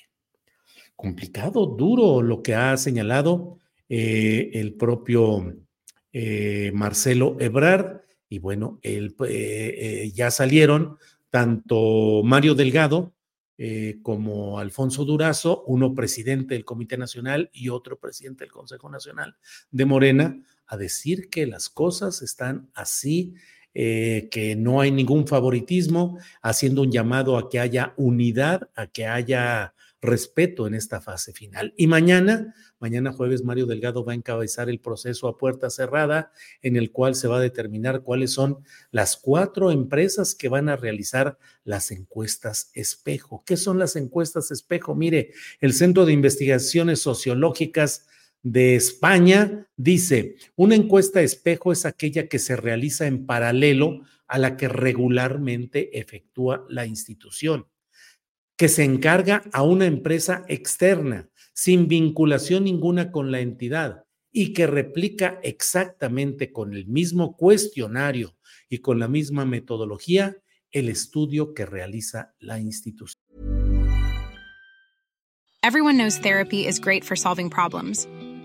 Complicado, 0.96 1.66
duro 1.66 2.20
lo 2.22 2.42
que 2.42 2.54
ha 2.54 2.76
señalado 2.76 3.58
eh, 3.88 4.50
el 4.54 4.74
propio 4.74 5.56
eh, 6.12 6.70
Marcelo 6.74 7.36
Ebrard. 7.40 8.02
Y 8.28 8.38
bueno, 8.38 8.78
él, 8.82 9.16
eh, 9.26 10.12
ya 10.14 10.30
salieron 10.30 10.98
tanto 11.30 12.22
Mario 12.24 12.54
Delgado 12.54 13.14
como 14.00 14.58
Alfonso 14.58 15.04
Durazo, 15.04 15.64
uno 15.66 15.94
presidente 15.94 16.54
del 16.54 16.64
Comité 16.64 16.96
Nacional 16.96 17.50
y 17.52 17.68
otro 17.68 17.98
presidente 17.98 18.44
del 18.44 18.52
Consejo 18.52 18.88
Nacional 18.88 19.36
de 19.70 19.84
Morena, 19.84 20.42
a 20.66 20.78
decir 20.78 21.28
que 21.28 21.46
las 21.46 21.68
cosas 21.68 22.22
están 22.22 22.70
así 22.72 23.34
eh, 23.74 24.28
que 24.30 24.56
no 24.56 24.80
hay 24.80 24.90
ningún 24.90 25.26
favoritismo, 25.26 26.18
haciendo 26.42 26.82
un 26.82 26.90
llamado 26.90 27.36
a 27.36 27.48
que 27.48 27.60
haya 27.60 27.94
unidad, 27.96 28.68
a 28.74 28.86
que 28.86 29.06
haya 29.06 29.74
respeto 30.02 30.66
en 30.66 30.74
esta 30.74 31.00
fase 31.00 31.32
final. 31.32 31.74
Y 31.76 31.86
mañana, 31.86 32.54
mañana 32.78 33.12
jueves, 33.12 33.44
Mario 33.44 33.66
Delgado 33.66 34.04
va 34.04 34.12
a 34.12 34.16
encabezar 34.16 34.70
el 34.70 34.80
proceso 34.80 35.28
a 35.28 35.36
puerta 35.36 35.68
cerrada 35.68 36.32
en 36.62 36.76
el 36.76 36.90
cual 36.90 37.14
se 37.14 37.28
va 37.28 37.36
a 37.36 37.40
determinar 37.40 38.02
cuáles 38.02 38.32
son 38.32 38.64
las 38.90 39.16
cuatro 39.16 39.70
empresas 39.70 40.34
que 40.34 40.48
van 40.48 40.68
a 40.68 40.76
realizar 40.76 41.38
las 41.64 41.90
encuestas 41.90 42.70
espejo. 42.74 43.42
¿Qué 43.44 43.56
son 43.56 43.78
las 43.78 43.96
encuestas 43.96 44.50
espejo? 44.50 44.94
Mire, 44.94 45.32
el 45.60 45.74
Centro 45.74 46.06
de 46.06 46.12
Investigaciones 46.12 47.00
Sociológicas 47.00 48.06
de 48.42 48.74
España 48.74 49.66
dice, 49.76 50.36
una 50.56 50.74
encuesta 50.74 51.22
espejo 51.22 51.72
es 51.72 51.84
aquella 51.84 52.28
que 52.28 52.38
se 52.38 52.56
realiza 52.56 53.06
en 53.06 53.26
paralelo 53.26 54.00
a 54.26 54.38
la 54.38 54.56
que 54.56 54.68
regularmente 54.68 55.98
efectúa 55.98 56.64
la 56.68 56.86
institución, 56.86 57.66
que 58.56 58.68
se 58.68 58.84
encarga 58.84 59.42
a 59.52 59.62
una 59.62 59.86
empresa 59.86 60.44
externa, 60.48 61.28
sin 61.52 61.88
vinculación 61.88 62.64
ninguna 62.64 63.10
con 63.10 63.30
la 63.30 63.40
entidad 63.40 64.04
y 64.32 64.52
que 64.52 64.66
replica 64.66 65.40
exactamente 65.42 66.52
con 66.52 66.74
el 66.74 66.86
mismo 66.86 67.36
cuestionario 67.36 68.36
y 68.68 68.78
con 68.78 68.98
la 68.98 69.08
misma 69.08 69.44
metodología 69.44 70.36
el 70.70 70.88
estudio 70.88 71.52
que 71.52 71.66
realiza 71.66 72.34
la 72.38 72.60
institución. 72.60 73.20
Everyone 75.62 75.98
knows 75.98 76.18
therapy 76.18 76.66
is 76.66 76.80
great 76.80 77.04
for 77.04 77.16
solving 77.16 77.50
problems. 77.50 78.06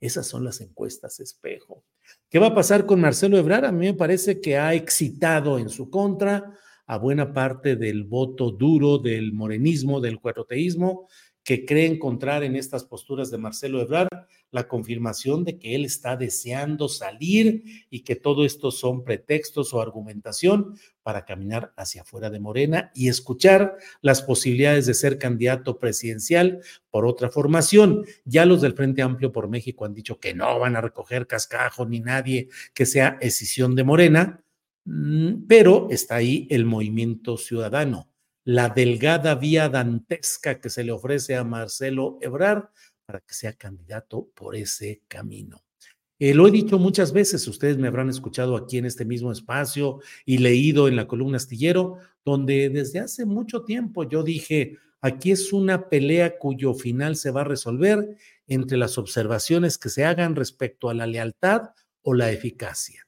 Esas 0.00 0.26
son 0.26 0.44
las 0.44 0.60
encuestas 0.60 1.20
espejo. 1.20 1.84
¿Qué 2.28 2.38
va 2.38 2.48
a 2.48 2.54
pasar 2.54 2.86
con 2.86 3.00
Marcelo 3.00 3.38
Ebrard? 3.38 3.64
A 3.64 3.72
mí 3.72 3.86
me 3.86 3.94
parece 3.94 4.40
que 4.40 4.56
ha 4.58 4.74
excitado 4.74 5.58
en 5.58 5.68
su 5.68 5.90
contra 5.90 6.52
a 6.86 6.98
buena 6.98 7.32
parte 7.32 7.76
del 7.76 8.04
voto 8.04 8.50
duro 8.50 8.98
del 8.98 9.32
morenismo, 9.32 10.00
del 10.00 10.20
cuatroteísmo, 10.20 11.08
que 11.42 11.64
cree 11.64 11.86
encontrar 11.86 12.42
en 12.44 12.56
estas 12.56 12.84
posturas 12.84 13.30
de 13.30 13.38
Marcelo 13.38 13.80
Ebrard 13.80 14.08
la 14.50 14.68
confirmación 14.68 15.44
de 15.44 15.58
que 15.58 15.74
él 15.74 15.84
está 15.84 16.16
deseando 16.16 16.88
salir 16.88 17.64
y 17.90 18.00
que 18.00 18.16
todo 18.16 18.44
esto 18.44 18.70
son 18.70 19.04
pretextos 19.04 19.74
o 19.74 19.80
argumentación 19.80 20.78
para 21.02 21.24
caminar 21.24 21.72
hacia 21.76 22.02
afuera 22.02 22.30
de 22.30 22.40
Morena 22.40 22.90
y 22.94 23.08
escuchar 23.08 23.76
las 24.00 24.22
posibilidades 24.22 24.86
de 24.86 24.94
ser 24.94 25.18
candidato 25.18 25.78
presidencial 25.78 26.60
por 26.90 27.06
otra 27.06 27.30
formación. 27.30 28.04
Ya 28.24 28.46
los 28.46 28.60
del 28.60 28.74
Frente 28.74 29.02
Amplio 29.02 29.32
por 29.32 29.48
México 29.48 29.84
han 29.84 29.94
dicho 29.94 30.18
que 30.18 30.34
no 30.34 30.58
van 30.58 30.76
a 30.76 30.80
recoger 30.80 31.26
cascajo 31.26 31.86
ni 31.86 32.00
nadie 32.00 32.48
que 32.74 32.86
sea 32.86 33.18
escisión 33.20 33.74
de 33.74 33.84
Morena, 33.84 34.44
mm, 34.84 35.46
pero 35.46 35.88
está 35.90 36.16
ahí 36.16 36.46
el 36.50 36.64
movimiento 36.64 37.36
ciudadano 37.36 38.08
la 38.46 38.68
delgada 38.68 39.34
vía 39.34 39.68
dantesca 39.68 40.60
que 40.60 40.70
se 40.70 40.84
le 40.84 40.92
ofrece 40.92 41.34
a 41.34 41.42
Marcelo 41.42 42.16
Ebrard 42.22 42.68
para 43.06 43.20
que 43.20 43.34
sea 43.34 43.52
candidato 43.52 44.28
por 44.34 44.56
ese 44.56 45.02
camino. 45.08 45.62
Eh, 46.18 46.34
lo 46.34 46.48
he 46.48 46.50
dicho 46.50 46.78
muchas 46.78 47.12
veces, 47.12 47.46
ustedes 47.46 47.76
me 47.76 47.88
habrán 47.88 48.08
escuchado 48.08 48.56
aquí 48.56 48.78
en 48.78 48.86
este 48.86 49.04
mismo 49.04 49.30
espacio 49.30 50.00
y 50.24 50.38
leído 50.38 50.88
en 50.88 50.96
la 50.96 51.06
columna 51.06 51.36
astillero, 51.36 51.98
donde 52.24 52.70
desde 52.70 53.00
hace 53.00 53.26
mucho 53.26 53.64
tiempo 53.64 54.02
yo 54.04 54.22
dije, 54.22 54.78
aquí 55.02 55.30
es 55.30 55.52
una 55.52 55.88
pelea 55.88 56.38
cuyo 56.38 56.74
final 56.74 57.16
se 57.16 57.30
va 57.30 57.42
a 57.42 57.44
resolver 57.44 58.16
entre 58.46 58.78
las 58.78 58.96
observaciones 58.96 59.76
que 59.76 59.90
se 59.90 60.04
hagan 60.04 60.34
respecto 60.36 60.88
a 60.88 60.94
la 60.94 61.06
lealtad 61.06 61.70
o 62.02 62.14
la 62.14 62.30
eficacia. 62.32 63.06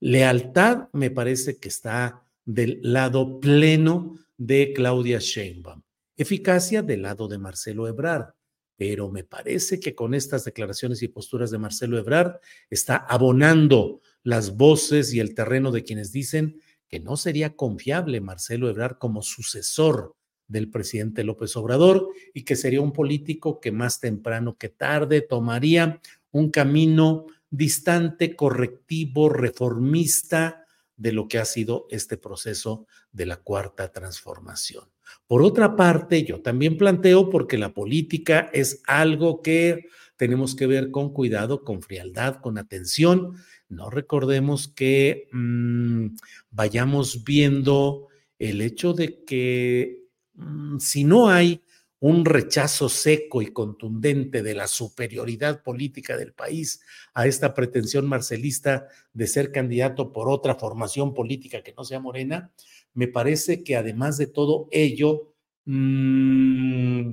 Lealtad 0.00 0.88
me 0.92 1.10
parece 1.10 1.58
que 1.58 1.68
está 1.68 2.22
del 2.44 2.78
lado 2.82 3.40
pleno 3.40 4.18
de 4.36 4.72
Claudia 4.74 5.18
Sheinbaum. 5.18 5.82
Eficacia 6.16 6.82
del 6.82 7.02
lado 7.02 7.26
de 7.26 7.38
Marcelo 7.38 7.88
Ebrard. 7.88 8.34
Pero 8.76 9.10
me 9.10 9.24
parece 9.24 9.78
que 9.78 9.94
con 9.94 10.14
estas 10.14 10.44
declaraciones 10.44 11.02
y 11.02 11.08
posturas 11.08 11.50
de 11.50 11.58
Marcelo 11.58 11.98
Ebrard 11.98 12.40
está 12.70 12.96
abonando 12.96 14.00
las 14.22 14.56
voces 14.56 15.12
y 15.14 15.20
el 15.20 15.34
terreno 15.34 15.70
de 15.70 15.84
quienes 15.84 16.12
dicen 16.12 16.60
que 16.88 17.00
no 17.00 17.16
sería 17.16 17.56
confiable 17.56 18.20
Marcelo 18.20 18.68
Ebrard 18.68 18.98
como 18.98 19.22
sucesor 19.22 20.16
del 20.48 20.70
presidente 20.70 21.24
López 21.24 21.56
Obrador 21.56 22.08
y 22.32 22.44
que 22.44 22.56
sería 22.56 22.80
un 22.80 22.92
político 22.92 23.60
que 23.60 23.72
más 23.72 24.00
temprano 24.00 24.56
que 24.58 24.68
tarde 24.68 25.20
tomaría 25.20 26.00
un 26.30 26.50
camino 26.50 27.26
distante, 27.50 28.34
correctivo, 28.34 29.28
reformista, 29.28 30.64
de 30.96 31.12
lo 31.12 31.28
que 31.28 31.38
ha 31.38 31.44
sido 31.44 31.86
este 31.90 32.16
proceso 32.16 32.86
de 33.12 33.26
la 33.26 33.36
cuarta 33.36 33.90
transformación. 33.90 34.93
Por 35.26 35.42
otra 35.42 35.76
parte, 35.76 36.24
yo 36.24 36.40
también 36.40 36.76
planteo, 36.76 37.30
porque 37.30 37.58
la 37.58 37.72
política 37.72 38.50
es 38.52 38.82
algo 38.86 39.42
que 39.42 39.86
tenemos 40.16 40.54
que 40.54 40.66
ver 40.66 40.90
con 40.90 41.12
cuidado, 41.12 41.64
con 41.64 41.82
frialdad, 41.82 42.36
con 42.40 42.58
atención. 42.58 43.34
No 43.68 43.90
recordemos 43.90 44.68
que 44.68 45.28
mm, 45.32 46.16
vayamos 46.50 47.24
viendo 47.24 48.08
el 48.38 48.60
hecho 48.60 48.92
de 48.92 49.24
que 49.24 50.04
mm, 50.34 50.78
si 50.78 51.04
no 51.04 51.28
hay 51.28 51.62
un 52.00 52.26
rechazo 52.26 52.90
seco 52.90 53.40
y 53.40 53.46
contundente 53.46 54.42
de 54.42 54.54
la 54.54 54.66
superioridad 54.66 55.62
política 55.62 56.18
del 56.18 56.34
país 56.34 56.82
a 57.14 57.26
esta 57.26 57.54
pretensión 57.54 58.06
marcelista 58.06 58.88
de 59.14 59.26
ser 59.26 59.50
candidato 59.52 60.12
por 60.12 60.28
otra 60.28 60.54
formación 60.54 61.14
política 61.14 61.62
que 61.62 61.72
no 61.72 61.82
sea 61.82 62.00
morena, 62.00 62.52
me 62.94 63.08
parece 63.08 63.62
que 63.62 63.76
además 63.76 64.16
de 64.18 64.26
todo 64.26 64.68
ello, 64.70 65.34
mmm, 65.66 67.12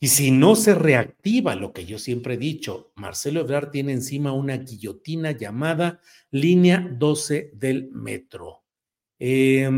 y 0.00 0.08
si 0.08 0.30
no 0.30 0.54
se 0.54 0.74
reactiva 0.74 1.56
lo 1.56 1.72
que 1.72 1.84
yo 1.84 1.98
siempre 1.98 2.34
he 2.34 2.38
dicho, 2.38 2.92
Marcelo 2.94 3.40
Ebrard 3.40 3.70
tiene 3.70 3.92
encima 3.92 4.32
una 4.32 4.56
guillotina 4.56 5.32
llamada 5.32 6.00
línea 6.30 6.88
12 6.96 7.50
del 7.54 7.90
metro. 7.90 8.62
Eh, 9.18 9.68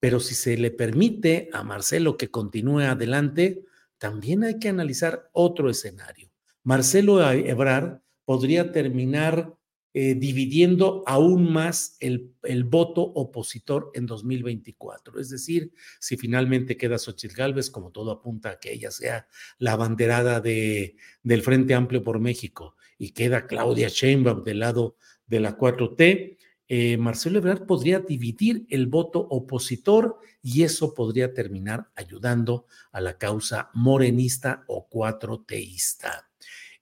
pero 0.00 0.20
si 0.20 0.34
se 0.34 0.56
le 0.56 0.70
permite 0.70 1.50
a 1.52 1.62
Marcelo 1.62 2.16
que 2.16 2.30
continúe 2.30 2.80
adelante, 2.80 3.64
también 3.98 4.44
hay 4.44 4.58
que 4.58 4.68
analizar 4.68 5.30
otro 5.32 5.68
escenario. 5.68 6.30
Marcelo 6.62 7.30
Ebrard 7.30 8.00
podría 8.24 8.72
terminar 8.72 9.54
eh, 9.96 10.16
dividiendo 10.16 11.04
aún 11.06 11.52
más 11.52 11.96
el, 12.00 12.32
el, 12.42 12.64
voto 12.64 13.00
opositor 13.00 13.92
en 13.94 14.06
2024. 14.06 15.20
Es 15.20 15.30
decir, 15.30 15.72
si 16.00 16.16
finalmente 16.16 16.76
queda 16.76 16.98
Xochitl 16.98 17.36
Gálvez, 17.36 17.70
como 17.70 17.92
todo 17.92 18.10
apunta 18.10 18.50
a 18.50 18.58
que 18.58 18.72
ella 18.72 18.90
sea 18.90 19.28
la 19.58 19.76
banderada 19.76 20.40
de, 20.40 20.96
del 21.22 21.42
Frente 21.42 21.74
Amplio 21.74 22.02
por 22.02 22.18
México, 22.18 22.74
y 22.98 23.10
queda 23.10 23.46
Claudia 23.46 23.88
Sheinbaum 23.88 24.42
del 24.42 24.58
lado 24.58 24.96
de 25.28 25.38
la 25.38 25.56
4T, 25.56 26.38
eh, 26.66 26.96
Marcelo 26.96 27.38
Ebrard 27.38 27.66
podría 27.66 28.00
dividir 28.00 28.66
el 28.70 28.88
voto 28.88 29.20
opositor 29.20 30.18
y 30.42 30.62
eso 30.62 30.92
podría 30.92 31.32
terminar 31.34 31.90
ayudando 31.94 32.66
a 32.90 33.00
la 33.00 33.16
causa 33.16 33.70
morenista 33.74 34.64
o 34.66 34.88
cuatroteísta. 34.88 36.30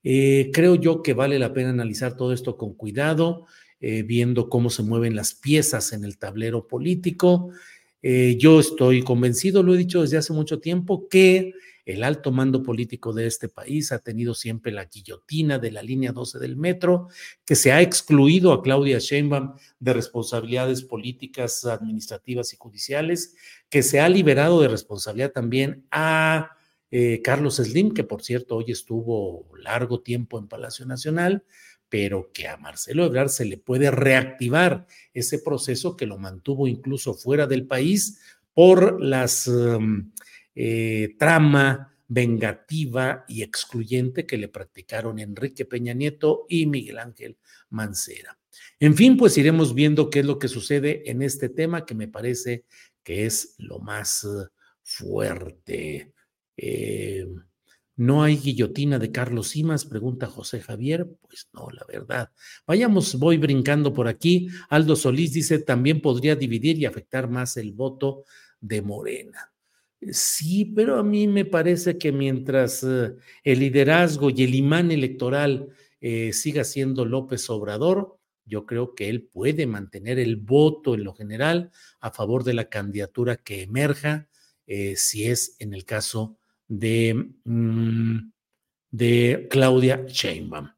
Eh, 0.02 0.50
creo 0.52 0.74
yo 0.74 1.02
que 1.02 1.14
vale 1.14 1.38
la 1.38 1.52
pena 1.52 1.70
analizar 1.70 2.16
todo 2.16 2.32
esto 2.32 2.56
con 2.56 2.74
cuidado, 2.74 3.46
eh, 3.80 4.02
viendo 4.02 4.48
cómo 4.48 4.70
se 4.70 4.82
mueven 4.82 5.16
las 5.16 5.34
piezas 5.34 5.92
en 5.92 6.04
el 6.04 6.18
tablero 6.18 6.66
político. 6.66 7.50
yo 8.02 8.58
estoy 8.58 9.02
convencido, 9.02 9.62
lo 9.62 9.74
he 9.74 9.78
dicho 9.78 10.02
desde 10.02 10.16
hace 10.16 10.32
mucho 10.32 10.58
tiempo, 10.58 11.08
que 11.08 11.54
el 11.84 12.04
alto 12.04 12.30
mando 12.30 12.62
político 12.62 13.12
de 13.12 13.26
este 13.26 13.48
país 13.48 13.90
ha 13.90 13.98
tenido 13.98 14.34
siempre 14.34 14.70
la 14.70 14.84
guillotina 14.84 15.58
de 15.58 15.72
la 15.72 15.82
línea 15.82 16.12
12 16.12 16.38
del 16.38 16.56
metro, 16.56 17.08
que 17.44 17.56
se 17.56 17.72
ha 17.72 17.82
excluido 17.82 18.52
a 18.52 18.62
Claudia 18.62 18.98
Sheinbaum 18.98 19.54
de 19.80 19.92
responsabilidades 19.92 20.82
políticas, 20.82 21.64
administrativas 21.64 22.52
y 22.52 22.56
judiciales, 22.56 23.34
que 23.68 23.82
se 23.82 24.00
ha 24.00 24.08
liberado 24.08 24.60
de 24.60 24.68
responsabilidad 24.68 25.32
también 25.32 25.84
a 25.90 26.50
eh, 26.92 27.20
Carlos 27.22 27.56
Slim, 27.56 27.92
que 27.92 28.04
por 28.04 28.22
cierto 28.22 28.56
hoy 28.56 28.66
estuvo 28.68 29.50
largo 29.58 30.00
tiempo 30.00 30.38
en 30.38 30.46
Palacio 30.46 30.86
Nacional, 30.86 31.42
pero 31.88 32.30
que 32.32 32.46
a 32.46 32.56
Marcelo 32.56 33.04
Ebrard 33.04 33.30
se 33.30 33.44
le 33.44 33.58
puede 33.58 33.90
reactivar 33.90 34.86
ese 35.12 35.40
proceso 35.40 35.96
que 35.96 36.06
lo 36.06 36.18
mantuvo 36.18 36.68
incluso 36.68 37.14
fuera 37.14 37.48
del 37.48 37.66
país 37.66 38.20
por 38.54 39.02
las... 39.02 39.48
Um, 39.48 40.12
eh, 40.54 41.14
trama 41.18 41.96
vengativa 42.08 43.24
y 43.26 43.42
excluyente 43.42 44.26
que 44.26 44.36
le 44.36 44.48
practicaron 44.48 45.18
Enrique 45.18 45.64
Peña 45.64 45.94
Nieto 45.94 46.44
y 46.46 46.66
Miguel 46.66 46.98
Ángel 46.98 47.38
Mancera. 47.70 48.38
En 48.78 48.94
fin, 48.94 49.16
pues 49.16 49.38
iremos 49.38 49.74
viendo 49.74 50.10
qué 50.10 50.20
es 50.20 50.26
lo 50.26 50.38
que 50.38 50.48
sucede 50.48 51.10
en 51.10 51.22
este 51.22 51.48
tema 51.48 51.86
que 51.86 51.94
me 51.94 52.06
parece 52.06 52.66
que 53.02 53.24
es 53.24 53.54
lo 53.56 53.78
más 53.78 54.24
eh, 54.24 54.46
fuerte. 54.82 56.12
Eh, 56.64 57.26
¿No 57.96 58.22
hay 58.22 58.36
guillotina 58.36 58.98
de 58.98 59.10
Carlos 59.10 59.48
Simas? 59.48 59.84
Pregunta 59.84 60.26
José 60.26 60.60
Javier. 60.60 61.08
Pues 61.20 61.48
no, 61.52 61.68
la 61.70 61.84
verdad. 61.86 62.30
Vayamos, 62.66 63.16
voy 63.16 63.36
brincando 63.36 63.92
por 63.92 64.08
aquí. 64.08 64.48
Aldo 64.70 64.96
Solís 64.96 65.32
dice, 65.32 65.58
también 65.58 66.00
podría 66.00 66.36
dividir 66.36 66.78
y 66.78 66.86
afectar 66.86 67.28
más 67.28 67.56
el 67.56 67.72
voto 67.72 68.24
de 68.60 68.80
Morena. 68.80 69.52
Sí, 70.10 70.64
pero 70.64 70.98
a 70.98 71.02
mí 71.02 71.28
me 71.28 71.44
parece 71.44 71.98
que 71.98 72.12
mientras 72.12 72.82
eh, 72.82 73.14
el 73.44 73.58
liderazgo 73.58 74.30
y 74.30 74.42
el 74.44 74.54
imán 74.54 74.90
electoral 74.90 75.68
eh, 76.00 76.32
siga 76.32 76.64
siendo 76.64 77.04
López 77.04 77.50
Obrador, 77.50 78.18
yo 78.44 78.66
creo 78.66 78.94
que 78.94 79.08
él 79.08 79.24
puede 79.24 79.66
mantener 79.66 80.18
el 80.18 80.36
voto 80.36 80.94
en 80.94 81.04
lo 81.04 81.14
general 81.14 81.70
a 82.00 82.10
favor 82.10 82.42
de 82.42 82.54
la 82.54 82.68
candidatura 82.68 83.36
que 83.36 83.62
emerja, 83.62 84.28
si 84.96 85.26
es 85.26 85.54
en 85.58 85.74
el 85.74 85.84
caso 85.84 86.38
de, 86.78 87.34
mm, 87.44 88.32
de 88.90 89.46
Claudia 89.50 90.06
Sheinbaum. 90.06 90.70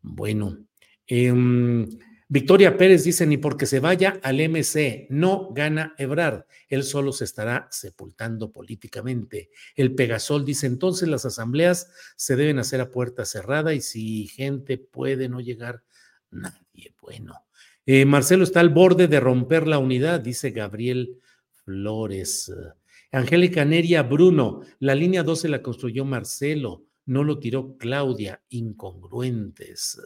Bueno, 0.00 0.66
em, 1.06 1.86
Victoria 2.28 2.78
Pérez 2.78 3.04
dice, 3.04 3.26
ni 3.26 3.36
porque 3.36 3.66
se 3.66 3.78
vaya 3.78 4.18
al 4.22 4.40
MC, 4.40 5.06
no 5.10 5.50
gana 5.52 5.94
Ebrard, 5.98 6.44
él 6.70 6.82
solo 6.82 7.12
se 7.12 7.24
estará 7.24 7.68
sepultando 7.70 8.50
políticamente. 8.50 9.50
El 9.76 9.94
Pegasol 9.94 10.46
dice, 10.46 10.66
entonces 10.66 11.06
las 11.08 11.26
asambleas 11.26 11.90
se 12.16 12.36
deben 12.36 12.58
hacer 12.58 12.80
a 12.80 12.90
puerta 12.90 13.26
cerrada 13.26 13.74
y 13.74 13.82
si 13.82 14.28
gente 14.28 14.78
puede 14.78 15.28
no 15.28 15.40
llegar, 15.40 15.82
nadie. 16.30 16.94
Bueno, 17.00 17.34
Eh, 17.84 18.04
Marcelo 18.04 18.44
está 18.44 18.60
al 18.60 18.68
borde 18.70 19.08
de 19.08 19.18
romper 19.18 19.66
la 19.66 19.78
unidad, 19.78 20.20
dice 20.20 20.52
Gabriel 20.52 21.18
Flores. 21.64 22.48
Angélica 23.12 23.64
Neria 23.66 24.02
Bruno, 24.02 24.62
la 24.78 24.94
línea 24.94 25.22
12 25.22 25.48
la 25.48 25.62
construyó 25.62 26.06
Marcelo, 26.06 26.86
no 27.04 27.22
lo 27.22 27.38
tiró 27.38 27.76
Claudia, 27.76 28.42
incongruentes. 28.48 30.00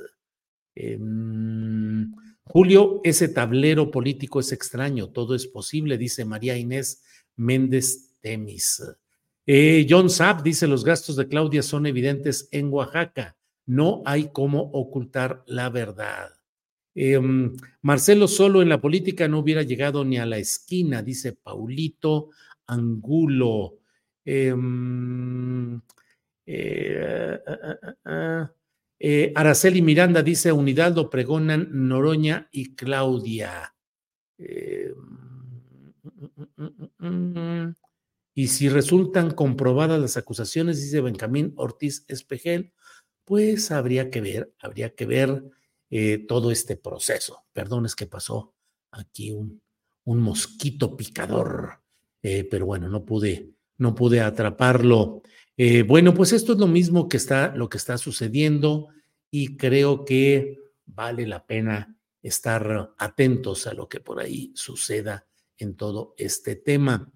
Em, 0.74 2.12
Julio, 2.42 3.00
ese 3.04 3.28
tablero 3.28 3.92
político 3.92 4.40
es 4.40 4.50
extraño, 4.50 5.08
todo 5.10 5.36
es 5.36 5.46
posible, 5.46 5.96
dice 5.98 6.24
María 6.24 6.58
Inés 6.58 7.02
Méndez 7.36 8.18
Temis. 8.20 8.82
Eh, 9.46 9.86
John 9.88 10.10
Sapp 10.10 10.42
dice, 10.42 10.66
los 10.66 10.84
gastos 10.84 11.14
de 11.14 11.28
Claudia 11.28 11.62
son 11.62 11.86
evidentes 11.86 12.48
en 12.50 12.72
Oaxaca, 12.72 13.36
no 13.66 14.02
hay 14.04 14.30
cómo 14.32 14.62
ocultar 14.72 15.44
la 15.46 15.70
verdad. 15.70 16.30
Em, 16.94 17.54
Marcelo 17.82 18.26
solo 18.26 18.62
en 18.62 18.68
la 18.68 18.80
política 18.80 19.28
no 19.28 19.38
hubiera 19.38 19.62
llegado 19.62 20.04
ni 20.04 20.18
a 20.18 20.26
la 20.26 20.38
esquina, 20.38 21.02
dice 21.02 21.34
Paulito 21.34 22.30
Angulo. 22.66 23.78
Em, 24.24 25.80
eh, 26.46 27.38
ah, 27.46 27.96
ah, 28.04 28.52
Araceli 29.34 29.82
Miranda 29.82 30.22
dice 30.22 30.52
Unidad 30.52 30.94
lo 30.94 31.10
pregonan 31.10 31.68
Noroña 31.72 32.48
y 32.50 32.74
Claudia. 32.74 33.74
Em, 34.38 35.06
y 38.34 38.48
si 38.48 38.68
resultan 38.68 39.30
comprobadas 39.30 40.00
las 40.00 40.16
acusaciones, 40.16 40.80
dice 40.80 41.00
Benjamín 41.00 41.54
Ortiz 41.56 42.04
Espejel, 42.08 42.72
pues 43.24 43.70
habría 43.70 44.10
que 44.10 44.20
ver, 44.20 44.54
habría 44.60 44.94
que 44.94 45.06
ver 45.06 45.42
eh, 45.90 46.18
todo 46.26 46.50
este 46.50 46.76
proceso. 46.76 47.44
Perdón, 47.52 47.86
es 47.86 47.94
que 47.94 48.06
pasó 48.06 48.54
aquí 48.90 49.30
un, 49.30 49.62
un 50.04 50.20
mosquito 50.20 50.96
picador, 50.96 51.82
eh, 52.22 52.46
pero 52.50 52.66
bueno, 52.66 52.88
no 52.88 53.04
pude, 53.04 53.50
no 53.78 53.94
pude 53.94 54.20
atraparlo. 54.20 55.22
Eh, 55.56 55.82
bueno, 55.82 56.14
pues 56.14 56.32
esto 56.32 56.52
es 56.52 56.58
lo 56.58 56.66
mismo 56.66 57.08
que 57.08 57.16
está, 57.16 57.54
lo 57.54 57.68
que 57.68 57.78
está 57.78 57.98
sucediendo 57.98 58.88
y 59.30 59.56
creo 59.56 60.04
que 60.04 60.58
vale 60.84 61.26
la 61.26 61.46
pena 61.46 61.96
estar 62.22 62.94
atentos 62.98 63.66
a 63.66 63.74
lo 63.74 63.88
que 63.88 64.00
por 64.00 64.20
ahí 64.20 64.52
suceda 64.54 65.26
en 65.58 65.76
todo 65.76 66.14
este 66.18 66.56
tema. 66.56 67.10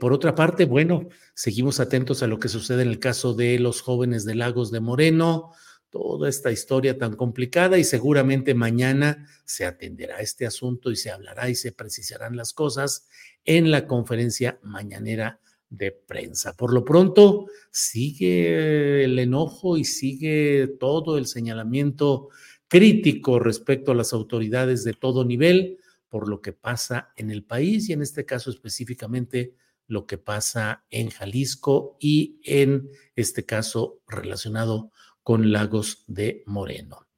por 0.00 0.12
otra 0.12 0.34
parte, 0.34 0.64
bueno, 0.64 1.08
seguimos 1.34 1.78
atentos 1.78 2.22
a 2.22 2.26
lo 2.26 2.38
que 2.38 2.48
sucede 2.48 2.82
en 2.82 2.88
el 2.88 2.98
caso 2.98 3.34
de 3.34 3.58
los 3.60 3.82
jóvenes 3.82 4.24
de 4.24 4.34
Lagos 4.34 4.70
de 4.72 4.80
Moreno 4.80 5.52
toda 5.90 6.28
esta 6.28 6.52
historia 6.52 6.96
tan 6.96 7.16
complicada 7.16 7.76
y 7.76 7.84
seguramente 7.84 8.54
mañana 8.54 9.28
se 9.44 9.66
atenderá 9.66 10.20
este 10.20 10.46
asunto 10.46 10.90
y 10.90 10.96
se 10.96 11.10
hablará 11.10 11.50
y 11.50 11.56
se 11.56 11.72
precisarán 11.72 12.36
las 12.36 12.52
cosas 12.52 13.06
en 13.44 13.70
la 13.70 13.86
conferencia 13.86 14.58
mañanera 14.62 15.40
de 15.68 15.92
prensa. 15.92 16.56
Por 16.56 16.72
lo 16.74 16.84
pronto, 16.84 17.46
sigue 17.70 19.04
el 19.04 19.18
enojo 19.18 19.76
y 19.76 19.84
sigue 19.84 20.68
todo 20.78 21.16
el 21.16 21.26
señalamiento 21.26 22.28
crítico 22.68 23.38
respecto 23.38 23.92
a 23.92 23.94
las 23.94 24.12
autoridades 24.12 24.84
de 24.84 24.92
todo 24.92 25.24
nivel 25.24 25.78
por 26.08 26.28
lo 26.28 26.42
que 26.42 26.52
pasa 26.52 27.12
en 27.16 27.30
el 27.30 27.44
país 27.44 27.88
y 27.88 27.92
en 27.92 28.02
este 28.02 28.26
caso 28.26 28.50
específicamente 28.50 29.54
lo 29.86 30.06
que 30.06 30.18
pasa 30.18 30.84
en 30.90 31.10
Jalisco 31.10 31.96
y 32.00 32.40
en 32.44 32.90
este 33.16 33.44
caso 33.44 34.00
relacionado 34.06 34.92
con 35.22 35.52
Lagos 35.52 36.04
de 36.06 36.42
Moreno. 36.46 37.09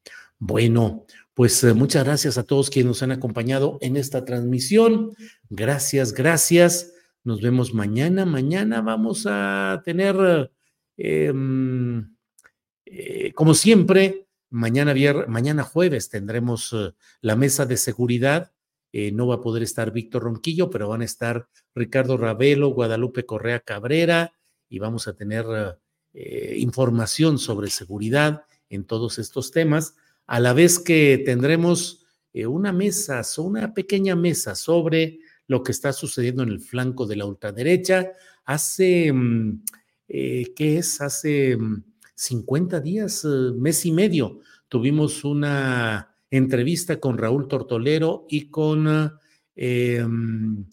Bueno, 0.45 1.07
pues 1.35 1.63
eh, 1.63 1.73
muchas 1.73 2.03
gracias 2.03 2.37
a 2.37 2.43
todos 2.43 2.69
quienes 2.69 2.89
nos 2.89 3.03
han 3.05 3.13
acompañado 3.13 3.79
en 3.81 3.97
esta 3.97 4.25
transmisión. 4.25 5.15
Gracias, 5.49 6.13
gracias. 6.13 6.95
Nos 7.23 7.41
vemos 7.41 7.75
mañana. 7.75 8.27
Mañana 8.27 8.81
vamos 8.81 9.25
a 9.31 9.83
tener, 9.85 10.51
em, 10.97 12.17
eh, 12.87 13.33
como 13.35 13.55
siempre, 13.55 14.27
mañana, 14.51 14.93
mañana 15.29 15.63
jueves 15.63 16.09
tendremos 16.09 16.73
eh, 16.73 16.91
la 17.21 17.37
mesa 17.37 17.65
de 17.65 17.77
seguridad. 17.77 18.51
no 18.93 19.29
va 19.29 19.37
a 19.37 19.41
poder 19.41 19.63
estar 19.63 19.93
Víctor 19.93 20.25
Ronquillo, 20.25 20.71
pero 20.71 20.89
van 20.89 21.03
a 21.03 21.05
estar 21.05 21.47
Ricardo 21.73 22.17
Ravelo, 22.17 22.71
Guadalupe 22.71 23.25
Correa 23.25 23.61
Cabrera 23.61 24.35
y 24.69 24.81
vamos 24.81 25.07
a 25.07 25.15
tener 25.15 25.47
información 26.57 27.39
sobre 27.39 27.71
seguridad 27.71 28.45
en 28.69 28.85
todos 28.85 29.19
estos 29.19 29.51
temas, 29.51 29.95
a 30.33 30.41
la 30.41 30.55
vez 30.55 30.79
que 30.79 31.23
tendremos 31.27 32.07
eh, 32.33 32.47
una 32.47 32.73
mesa, 32.73 33.21
una 33.37 33.75
pequeña 33.75 34.17
mesa 34.17 34.55
sobre 34.55 35.19
lo 35.47 35.63
que 35.63 35.73
está 35.73 35.93
sucediendo 35.93 36.43
en 36.43 36.49
el 36.49 36.61
flanco 36.61 37.07
de 37.07 37.17
la 37.17 37.27
ultraderecha. 37.27 38.13
Hace, 38.47 39.13
mm, 39.13 39.63
eh, 40.09 40.55
¿qué 40.57 40.79
es? 40.79 41.03
Hace 41.03 41.59
50 42.15 42.81
mm, 42.81 42.83
días, 42.83 43.27
mes 43.27 43.85
y 43.85 43.93
medio, 43.93 44.41
tuvimos 44.69 45.23
una 45.23 46.17
entrevista 46.31 46.99
con 46.99 47.19
Raúl 47.19 47.47
Tortolero 47.47 48.25
y 48.31 48.49
con 48.49 48.85
mm, 49.55 50.65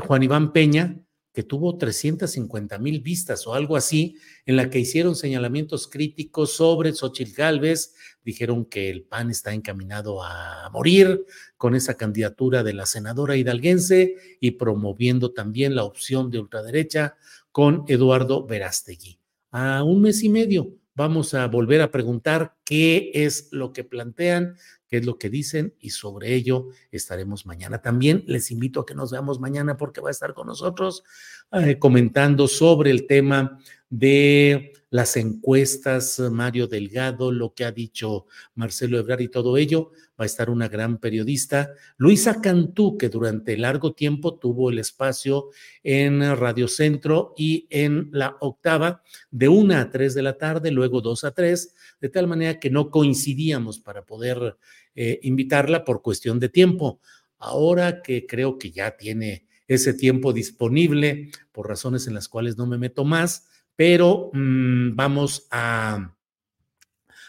Juan 0.00 0.22
Iván 0.24 0.52
Peña, 0.52 1.00
que 1.32 1.42
tuvo 1.42 1.78
350 1.78 2.78
mil 2.78 3.00
vistas 3.00 3.46
o 3.46 3.54
algo 3.54 3.76
así, 3.76 4.16
en 4.46 4.56
la 4.56 4.68
que 4.68 4.80
hicieron 4.80 5.14
señalamientos 5.14 5.86
críticos 5.88 6.54
sobre 6.54 6.92
Xochitl 6.92 7.34
Gálvez, 7.34 7.94
dijeron 8.24 8.64
que 8.64 8.90
el 8.90 9.02
PAN 9.02 9.30
está 9.30 9.52
encaminado 9.52 10.22
a 10.22 10.68
morir 10.72 11.24
con 11.56 11.74
esa 11.74 11.94
candidatura 11.94 12.62
de 12.62 12.74
la 12.74 12.86
senadora 12.86 13.36
hidalguense 13.36 14.16
y 14.40 14.52
promoviendo 14.52 15.32
también 15.32 15.74
la 15.74 15.84
opción 15.84 16.30
de 16.30 16.40
ultraderecha 16.40 17.16
con 17.52 17.84
Eduardo 17.88 18.46
Verástegui. 18.46 19.18
A 19.52 19.82
un 19.82 20.02
mes 20.02 20.22
y 20.22 20.28
medio 20.28 20.76
vamos 20.94 21.34
a 21.34 21.46
volver 21.46 21.80
a 21.80 21.90
preguntar 21.90 22.56
qué 22.64 23.10
es 23.14 23.48
lo 23.52 23.72
que 23.72 23.84
plantean, 23.84 24.56
qué 24.90 24.98
es 24.98 25.06
lo 25.06 25.18
que 25.18 25.30
dicen 25.30 25.72
y 25.80 25.90
sobre 25.90 26.34
ello 26.34 26.68
estaremos 26.90 27.46
mañana. 27.46 27.80
También 27.80 28.24
les 28.26 28.50
invito 28.50 28.80
a 28.80 28.86
que 28.86 28.94
nos 28.94 29.12
veamos 29.12 29.38
mañana 29.38 29.76
porque 29.76 30.00
va 30.00 30.08
a 30.08 30.10
estar 30.10 30.34
con 30.34 30.48
nosotros 30.48 31.04
eh, 31.52 31.78
comentando 31.78 32.48
sobre 32.48 32.90
el 32.90 33.06
tema 33.06 33.58
de 33.88 34.72
las 34.90 35.16
encuestas, 35.16 36.18
Mario 36.18 36.66
Delgado, 36.66 37.30
lo 37.30 37.54
que 37.54 37.64
ha 37.64 37.72
dicho 37.72 38.26
Marcelo 38.54 38.98
Ebrard 38.98 39.20
y 39.20 39.28
todo 39.28 39.56
ello. 39.56 39.92
Va 40.20 40.24
a 40.24 40.26
estar 40.26 40.50
una 40.50 40.68
gran 40.68 40.98
periodista, 40.98 41.72
Luisa 41.96 42.40
Cantú, 42.40 42.98
que 42.98 43.08
durante 43.08 43.56
largo 43.56 43.94
tiempo 43.94 44.34
tuvo 44.34 44.70
el 44.70 44.78
espacio 44.78 45.50
en 45.82 46.20
Radio 46.36 46.68
Centro 46.68 47.34
y 47.36 47.66
en 47.70 48.10
la 48.12 48.36
octava, 48.40 49.02
de 49.30 49.48
una 49.48 49.80
a 49.80 49.90
tres 49.90 50.14
de 50.14 50.22
la 50.22 50.36
tarde, 50.36 50.70
luego 50.70 51.00
dos 51.00 51.24
a 51.24 51.30
tres, 51.30 51.74
de 52.00 52.08
tal 52.08 52.26
manera 52.26 52.58
que 52.58 52.70
no 52.70 52.90
coincidíamos 52.90 53.78
para 53.78 54.04
poder 54.04 54.56
eh, 54.94 55.20
invitarla 55.22 55.84
por 55.84 56.02
cuestión 56.02 56.40
de 56.40 56.48
tiempo. 56.48 57.00
Ahora 57.38 58.02
que 58.02 58.26
creo 58.26 58.58
que 58.58 58.70
ya 58.70 58.96
tiene 58.96 59.46
ese 59.66 59.94
tiempo 59.94 60.32
disponible, 60.32 61.30
por 61.52 61.68
razones 61.68 62.06
en 62.06 62.14
las 62.14 62.28
cuales 62.28 62.58
no 62.58 62.66
me 62.66 62.78
meto 62.78 63.04
más, 63.04 63.46
pero 63.76 64.30
mm, 64.32 64.96
vamos 64.96 65.46
a, 65.50 66.16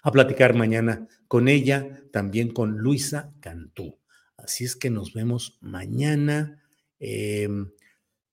a 0.02 0.12
platicar 0.12 0.56
mañana 0.56 1.08
con 1.28 1.48
ella, 1.48 2.04
también 2.12 2.52
con 2.52 2.80
Luisa 2.80 3.34
Cantú. 3.40 3.98
Así 4.38 4.66
es 4.66 4.76
que 4.76 4.90
nos 4.90 5.14
vemos 5.14 5.58
mañana. 5.62 6.62
Em, 7.00 7.72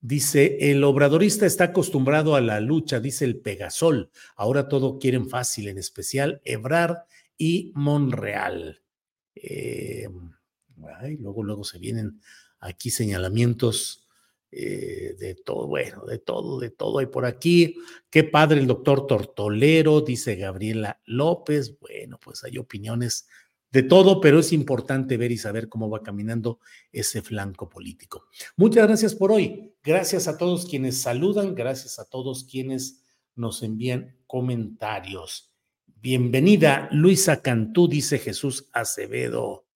dice, 0.01 0.71
el 0.71 0.83
obradorista 0.85 1.47
está 1.47 1.65
acostumbrado 1.65 2.35
a 2.35 2.41
la 2.41 2.61
lucha, 2.61 3.01
dice 3.01 3.25
el 3.25 3.41
Pegasol. 3.41 4.11
Ahora 4.37 4.69
todo 4.69 4.99
quieren 4.99 5.29
fácil, 5.29 5.69
en 5.69 5.79
especial 5.79 6.41
Ebrar 6.45 7.05
y 7.37 7.73
Monreal. 7.75 8.83
Eh, 9.43 10.09
luego, 11.19 11.43
luego 11.43 11.65
se 11.65 11.79
vienen 11.79 12.21
aquí 12.61 12.91
señalamientos 12.91 14.09
eh, 14.51 15.15
de 15.19 15.35
todo, 15.35 15.67
bueno, 15.67 16.07
de 16.07 16.19
todo, 16.19 16.59
de 16.59 16.71
todo 16.71 16.99
hay 17.01 17.07
por 17.07 17.27
aquí. 17.27 17.77
Qué 18.09 18.25
padre 18.25 18.61
el 18.61 18.67
doctor 18.67 19.07
Tortolero, 19.07 20.01
dice 20.01 20.37
Gabriela 20.37 21.01
López. 21.05 21.79
Bueno, 21.79 22.19
pues 22.23 22.45
hay 22.45 22.57
opiniones 22.57 23.29
de 23.71 23.83
todo, 23.83 24.21
pero 24.21 24.39
es 24.39 24.53
importante 24.53 25.19
ver 25.19 25.33
y 25.33 25.37
saber 25.37 25.69
cómo 25.69 25.91
va 25.91 26.03
caminando 26.03 26.61
ese 26.91 27.21
flanco 27.21 27.69
político. 27.69 28.25
Muchas 28.57 28.87
gracias 28.87 29.15
por 29.15 29.33
hoy. 29.33 29.75
Gracias 29.83 30.27
a 30.29 30.39
todos 30.39 30.65
quienes 30.65 31.01
saludan, 31.03 31.55
gracias 31.55 31.99
a 31.99 32.07
todos 32.07 32.45
quienes 32.45 33.03
nos 33.35 33.63
envían 33.63 34.17
comentarios. 34.27 35.48
Bienvenida, 36.01 36.89
Luisa 36.93 37.43
Cantú, 37.43 37.89
dice 37.89 38.19
Jesús 38.19 38.69
Acevedo. 38.73 39.67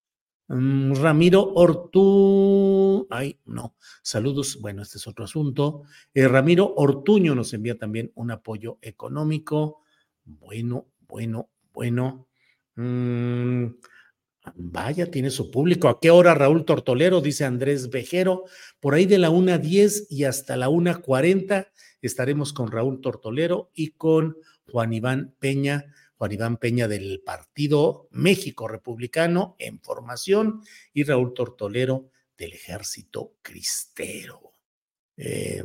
Mm, 0.46 0.94
Ramiro 0.94 1.52
Ortu, 1.54 3.08
ay, 3.10 3.40
no, 3.46 3.74
saludos, 4.02 4.58
bueno, 4.60 4.82
este 4.82 4.98
es 4.98 5.06
otro 5.08 5.24
asunto. 5.24 5.82
Eh, 6.14 6.28
Ramiro 6.28 6.74
Ortuño 6.76 7.34
nos 7.34 7.52
envía 7.54 7.76
también 7.76 8.12
un 8.14 8.30
apoyo 8.30 8.78
económico. 8.82 9.80
Bueno, 10.24 10.86
bueno, 11.08 11.50
bueno. 11.72 12.28
Mm, 12.76 13.66
Vaya, 14.56 15.10
tiene 15.10 15.30
su 15.30 15.50
público. 15.50 15.88
¿A 15.88 16.00
qué 16.00 16.10
hora 16.10 16.34
Raúl 16.34 16.64
Tortolero? 16.64 17.20
Dice 17.20 17.44
Andrés 17.44 17.90
Vejero. 17.90 18.44
Por 18.80 18.94
ahí 18.94 19.06
de 19.06 19.18
la 19.18 19.30
1.10 19.30 20.06
y 20.10 20.24
hasta 20.24 20.56
la 20.56 20.68
1.40 20.68 21.68
estaremos 22.00 22.52
con 22.52 22.70
Raúl 22.70 23.00
Tortolero 23.00 23.70
y 23.72 23.90
con 23.90 24.36
Juan 24.68 24.92
Iván 24.92 25.34
Peña, 25.38 25.86
Juan 26.22 26.30
Iván 26.30 26.56
Peña 26.56 26.86
del 26.86 27.20
Partido 27.26 28.06
México 28.12 28.68
Republicano 28.68 29.56
en 29.58 29.80
formación 29.80 30.62
y 30.94 31.02
Raúl 31.02 31.34
Tortolero 31.34 32.10
del 32.38 32.52
Ejército 32.52 33.34
Cristero. 33.42 34.54
Eh, 35.16 35.64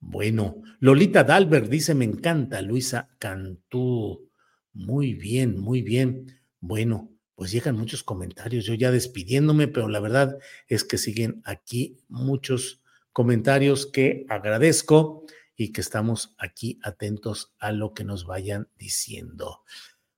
bueno, 0.00 0.62
Lolita 0.80 1.22
Dalbert 1.22 1.68
dice, 1.68 1.94
me 1.94 2.06
encanta 2.06 2.60
Luisa 2.60 3.08
Cantú. 3.20 4.28
Muy 4.72 5.14
bien, 5.14 5.56
muy 5.60 5.82
bien. 5.82 6.40
Bueno, 6.58 7.12
pues 7.36 7.52
llegan 7.52 7.76
muchos 7.76 8.02
comentarios, 8.02 8.64
yo 8.64 8.74
ya 8.74 8.90
despidiéndome, 8.90 9.68
pero 9.68 9.86
la 9.86 10.00
verdad 10.00 10.38
es 10.66 10.82
que 10.82 10.98
siguen 10.98 11.40
aquí 11.44 12.00
muchos 12.08 12.82
comentarios 13.12 13.86
que 13.86 14.26
agradezco 14.28 15.24
y 15.58 15.72
que 15.72 15.80
estamos 15.80 16.36
aquí 16.38 16.78
atentos 16.84 17.52
a 17.58 17.72
lo 17.72 17.92
que 17.92 18.04
nos 18.04 18.24
vayan 18.24 18.68
diciendo. 18.78 19.64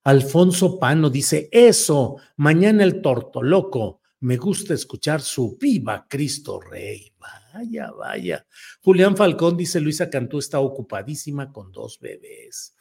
Alfonso 0.04 0.78
Pano 0.78 1.08
dice, 1.08 1.48
eso, 1.50 2.16
mañana 2.36 2.84
el 2.84 3.00
tortoloco, 3.00 4.02
me 4.20 4.36
gusta 4.36 4.74
escuchar 4.74 5.22
su 5.22 5.56
viva 5.56 6.06
Cristo 6.08 6.60
Rey. 6.60 7.10
Vaya, 7.18 7.90
vaya. 7.90 8.46
Julián 8.82 9.16
Falcón 9.16 9.56
dice, 9.56 9.80
Luisa 9.80 10.10
Cantú 10.10 10.38
está 10.38 10.60
ocupadísima 10.60 11.50
con 11.50 11.72
dos 11.72 11.98
bebés. 11.98 12.76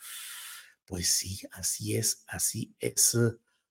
Pues 0.86 1.16
sí, 1.16 1.40
así 1.54 1.96
es, 1.96 2.26
así 2.28 2.76
es 2.78 3.18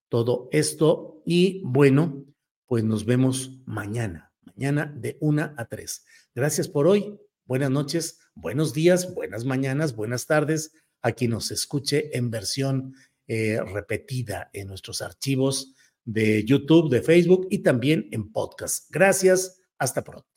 todo 0.08 0.48
esto. 0.50 1.22
Y 1.26 1.60
bueno, 1.62 2.24
pues 2.64 2.84
nos 2.84 3.04
vemos 3.04 3.60
mañana, 3.66 4.32
mañana 4.40 4.86
de 4.86 5.18
una 5.20 5.54
a 5.58 5.66
tres. 5.66 6.06
Gracias 6.34 6.68
por 6.68 6.86
hoy. 6.86 7.18
Buenas 7.48 7.70
noches, 7.70 8.18
buenos 8.34 8.74
días, 8.74 9.14
buenas 9.14 9.46
mañanas, 9.46 9.96
buenas 9.96 10.26
tardes 10.26 10.70
a 11.00 11.12
quien 11.12 11.30
nos 11.30 11.50
escuche 11.50 12.14
en 12.14 12.30
versión 12.30 12.94
eh, 13.26 13.58
repetida 13.72 14.50
en 14.52 14.68
nuestros 14.68 15.00
archivos 15.00 15.74
de 16.04 16.44
YouTube, 16.44 16.90
de 16.90 17.00
Facebook 17.00 17.46
y 17.50 17.60
también 17.60 18.06
en 18.12 18.30
podcast. 18.32 18.90
Gracias, 18.90 19.62
hasta 19.78 20.04
pronto. 20.04 20.28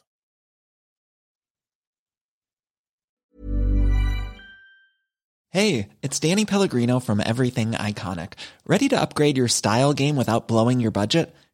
Hey, 5.49 5.89
it's 6.01 6.17
Danny 6.17 6.45
Pellegrino 6.45 7.01
from 7.01 7.19
Everything 7.19 7.73
Iconic. 7.73 8.35
Ready 8.65 8.87
to 8.87 8.97
upgrade 8.97 9.35
your 9.35 9.49
style 9.49 9.91
game 9.91 10.15
without 10.15 10.47
blowing 10.47 10.79
your 10.79 10.91
budget? 10.91 11.35